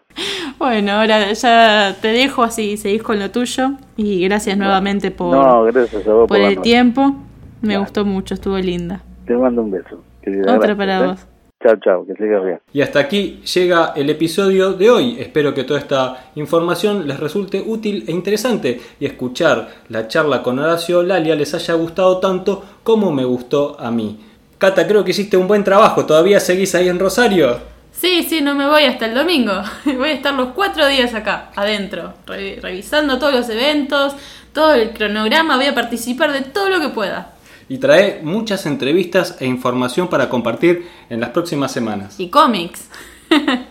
Bueno, 0.57 0.93
ahora 0.93 1.33
ya 1.33 1.93
te 2.01 2.07
dejo 2.07 2.41
así, 2.41 2.77
seguís 2.77 3.03
con 3.03 3.19
lo 3.19 3.31
tuyo. 3.31 3.71
Y 3.97 4.23
gracias 4.23 4.57
nuevamente 4.57 5.11
por, 5.11 5.35
No, 5.35 5.63
gracias 5.65 6.07
a 6.07 6.13
vos 6.13 6.29
por 6.29 6.39
el 6.39 6.61
tiempo. 6.61 7.17
Me 7.61 7.77
gustó 7.77 8.05
mucho, 8.05 8.33
estuvo 8.33 8.57
linda. 8.57 9.01
Te 9.25 9.35
mando 9.35 9.61
un 9.63 9.71
beso. 9.71 10.01
Otra 10.21 10.55
gracias, 10.55 10.77
para 10.77 10.99
¿eh? 10.99 11.07
vos. 11.07 11.27
Chao, 11.61 11.75
chao, 11.83 12.05
que 12.05 12.13
sigas 12.15 12.43
bien. 12.45 12.59
Y 12.71 12.81
hasta 12.81 12.99
aquí 12.99 13.41
llega 13.53 13.91
el 13.95 14.09
episodio 14.09 14.71
de 14.73 14.89
hoy. 14.89 15.17
Espero 15.19 15.53
que 15.53 15.65
toda 15.65 15.79
esta 15.79 16.31
información 16.35 17.05
les 17.05 17.19
resulte 17.19 17.61
útil 17.65 18.05
e 18.07 18.11
interesante 18.13 18.79
y 18.97 19.05
escuchar 19.05 19.67
la 19.89 20.07
charla 20.07 20.41
con 20.41 20.57
Horacio 20.59 21.03
Lalia 21.03 21.35
les 21.35 21.53
haya 21.53 21.73
gustado 21.73 22.19
tanto 22.19 22.63
como 22.83 23.11
me 23.11 23.25
gustó 23.25 23.75
a 23.77 23.91
mí. 23.91 24.19
Cata, 24.57 24.87
creo 24.87 25.03
que 25.03 25.11
hiciste 25.11 25.35
un 25.35 25.47
buen 25.49 25.65
trabajo. 25.65 26.05
¿Todavía 26.05 26.39
seguís 26.39 26.73
ahí 26.75 26.87
en 26.87 26.97
Rosario? 26.99 27.57
Sí, 27.91 28.23
sí, 28.23 28.39
no 28.39 28.55
me 28.55 28.65
voy 28.67 28.83
hasta 28.85 29.07
el 29.07 29.13
domingo. 29.15 29.51
Voy 29.85 30.09
a 30.09 30.13
estar 30.13 30.33
los 30.33 30.49
cuatro 30.49 30.87
días 30.87 31.13
acá, 31.13 31.49
adentro, 31.57 32.13
re- 32.25 32.57
revisando 32.61 33.19
todos 33.19 33.33
los 33.33 33.49
eventos, 33.49 34.15
todo 34.53 34.73
el 34.73 34.91
cronograma. 34.91 35.57
Voy 35.57 35.65
a 35.65 35.75
participar 35.75 36.31
de 36.31 36.41
todo 36.41 36.69
lo 36.69 36.79
que 36.79 36.89
pueda. 36.89 37.33
Y 37.69 37.77
trae 37.77 38.19
muchas 38.23 38.65
entrevistas 38.65 39.37
e 39.39 39.45
información 39.45 40.09
para 40.09 40.27
compartir 40.27 40.87
en 41.09 41.21
las 41.21 41.29
próximas 41.29 41.71
semanas. 41.71 42.19
y 42.19 42.29
cómics. 42.29 42.89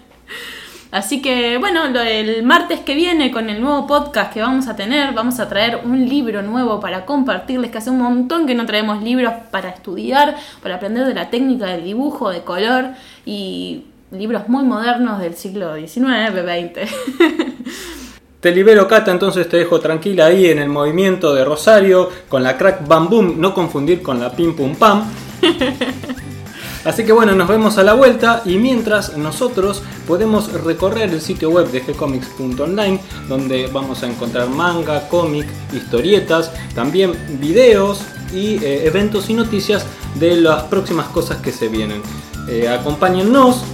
Así 0.91 1.21
que 1.21 1.59
bueno, 1.59 1.85
el 1.85 2.43
martes 2.45 2.81
que 2.81 2.95
viene 2.95 3.31
con 3.31 3.51
el 3.51 3.61
nuevo 3.61 3.87
podcast 3.87 4.33
que 4.33 4.41
vamos 4.41 4.69
a 4.69 4.77
tener, 4.77 5.13
vamos 5.13 5.39
a 5.39 5.47
traer 5.47 5.83
un 5.85 6.09
libro 6.09 6.41
nuevo 6.41 6.81
para 6.81 7.05
compartirles, 7.05 7.71
que 7.71 7.79
hace 7.79 7.91
un 7.91 7.99
montón 7.99 8.47
que 8.47 8.55
no 8.55 8.65
traemos 8.65 9.03
libros 9.03 9.35
para 9.51 9.69
estudiar, 9.69 10.37
para 10.63 10.77
aprender 10.77 11.07
de 11.07 11.13
la 11.13 11.29
técnica 11.29 11.67
del 11.67 11.85
dibujo, 11.85 12.31
de 12.31 12.41
color 12.41 12.93
y 13.27 13.85
libros 14.11 14.49
muy 14.49 14.65
modernos 14.65 15.21
del 15.21 15.35
siglo 15.35 15.77
XIX, 15.77 16.33
XX. 16.33 16.91
Te 18.41 18.53
libero, 18.53 18.87
Cata, 18.87 19.11
entonces 19.11 19.49
te 19.49 19.57
dejo 19.57 19.81
tranquila 19.81 20.27
ahí 20.27 20.47
en 20.47 20.61
el 20.61 20.69
movimiento 20.69 21.35
de 21.35 21.45
Rosario 21.45 22.09
con 22.29 22.45
la 22.45 22.57
crack 22.57 22.87
bam 22.87 23.11
boom, 23.11 23.41
no 23.41 23.53
confundir 23.53 24.01
con 24.01 24.21
la 24.21 24.31
pim 24.31 24.55
pum 24.55 24.77
pam. 24.77 25.11
Así 26.85 27.05
que 27.05 27.11
bueno, 27.11 27.35
nos 27.35 27.49
vemos 27.49 27.79
a 27.79 27.83
la 27.83 27.95
vuelta 27.95 28.43
y 28.45 28.59
mientras 28.59 29.17
nosotros 29.17 29.83
podemos 30.07 30.53
recorrer 30.53 31.11
el 31.11 31.21
sitio 31.21 31.51
web 31.51 31.69
de 31.73 31.81
gcomics.online 31.81 33.01
donde 33.29 33.67
vamos 33.67 34.05
a 34.05 34.07
encontrar 34.07 34.49
manga, 34.49 35.09
cómic, 35.09 35.49
historietas, 35.73 36.53
también 36.77 37.15
videos 37.41 38.03
y 38.33 38.63
eh, 38.65 38.87
eventos 38.87 39.31
y 39.31 39.35
noticias 39.35 39.85
de 40.15 40.37
las 40.37 40.63
próximas 40.65 41.09
cosas 41.09 41.39
que 41.39 41.51
se 41.51 41.67
vienen. 41.67 42.03
Eh, 42.49 42.69
acompáñennos, 42.69 43.65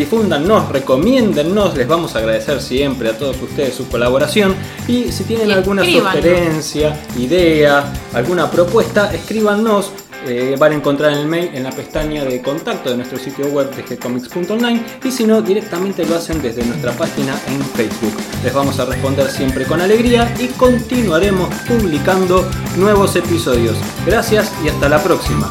difúndanos, 0.00 0.68
recomiéndennos, 0.70 1.76
les 1.76 1.86
vamos 1.86 2.16
a 2.16 2.20
agradecer 2.20 2.60
siempre 2.62 3.10
a 3.10 3.18
todos 3.18 3.36
ustedes 3.40 3.74
su 3.74 3.86
colaboración 3.86 4.54
y 4.88 5.12
si 5.12 5.24
tienen 5.24 5.48
Y 5.48 5.52
alguna 5.52 5.84
sugerencia, 5.84 6.98
idea, 7.18 7.92
alguna 8.14 8.50
propuesta, 8.50 9.12
escríbanos. 9.14 9.92
eh, 10.26 10.54
van 10.58 10.72
a 10.72 10.74
encontrar 10.74 11.12
el 11.12 11.26
mail 11.26 11.50
en 11.54 11.62
la 11.64 11.70
pestaña 11.70 12.24
de 12.24 12.42
contacto 12.42 12.90
de 12.90 12.96
nuestro 12.96 13.18
sitio 13.18 13.46
web 13.46 13.74
de 13.74 13.82
gcomics.online 13.96 14.82
y 15.02 15.10
si 15.10 15.24
no, 15.24 15.40
directamente 15.40 16.04
lo 16.04 16.16
hacen 16.16 16.42
desde 16.42 16.62
nuestra 16.64 16.92
página 16.92 17.34
en 17.46 17.60
Facebook. 17.62 18.14
Les 18.44 18.52
vamos 18.52 18.78
a 18.80 18.84
responder 18.84 19.30
siempre 19.30 19.64
con 19.64 19.80
alegría 19.80 20.30
y 20.38 20.46
continuaremos 20.48 21.48
publicando 21.66 22.46
nuevos 22.76 23.16
episodios. 23.16 23.76
Gracias 24.06 24.52
y 24.64 24.68
hasta 24.68 24.88
la 24.90 25.02
próxima. 25.02 25.50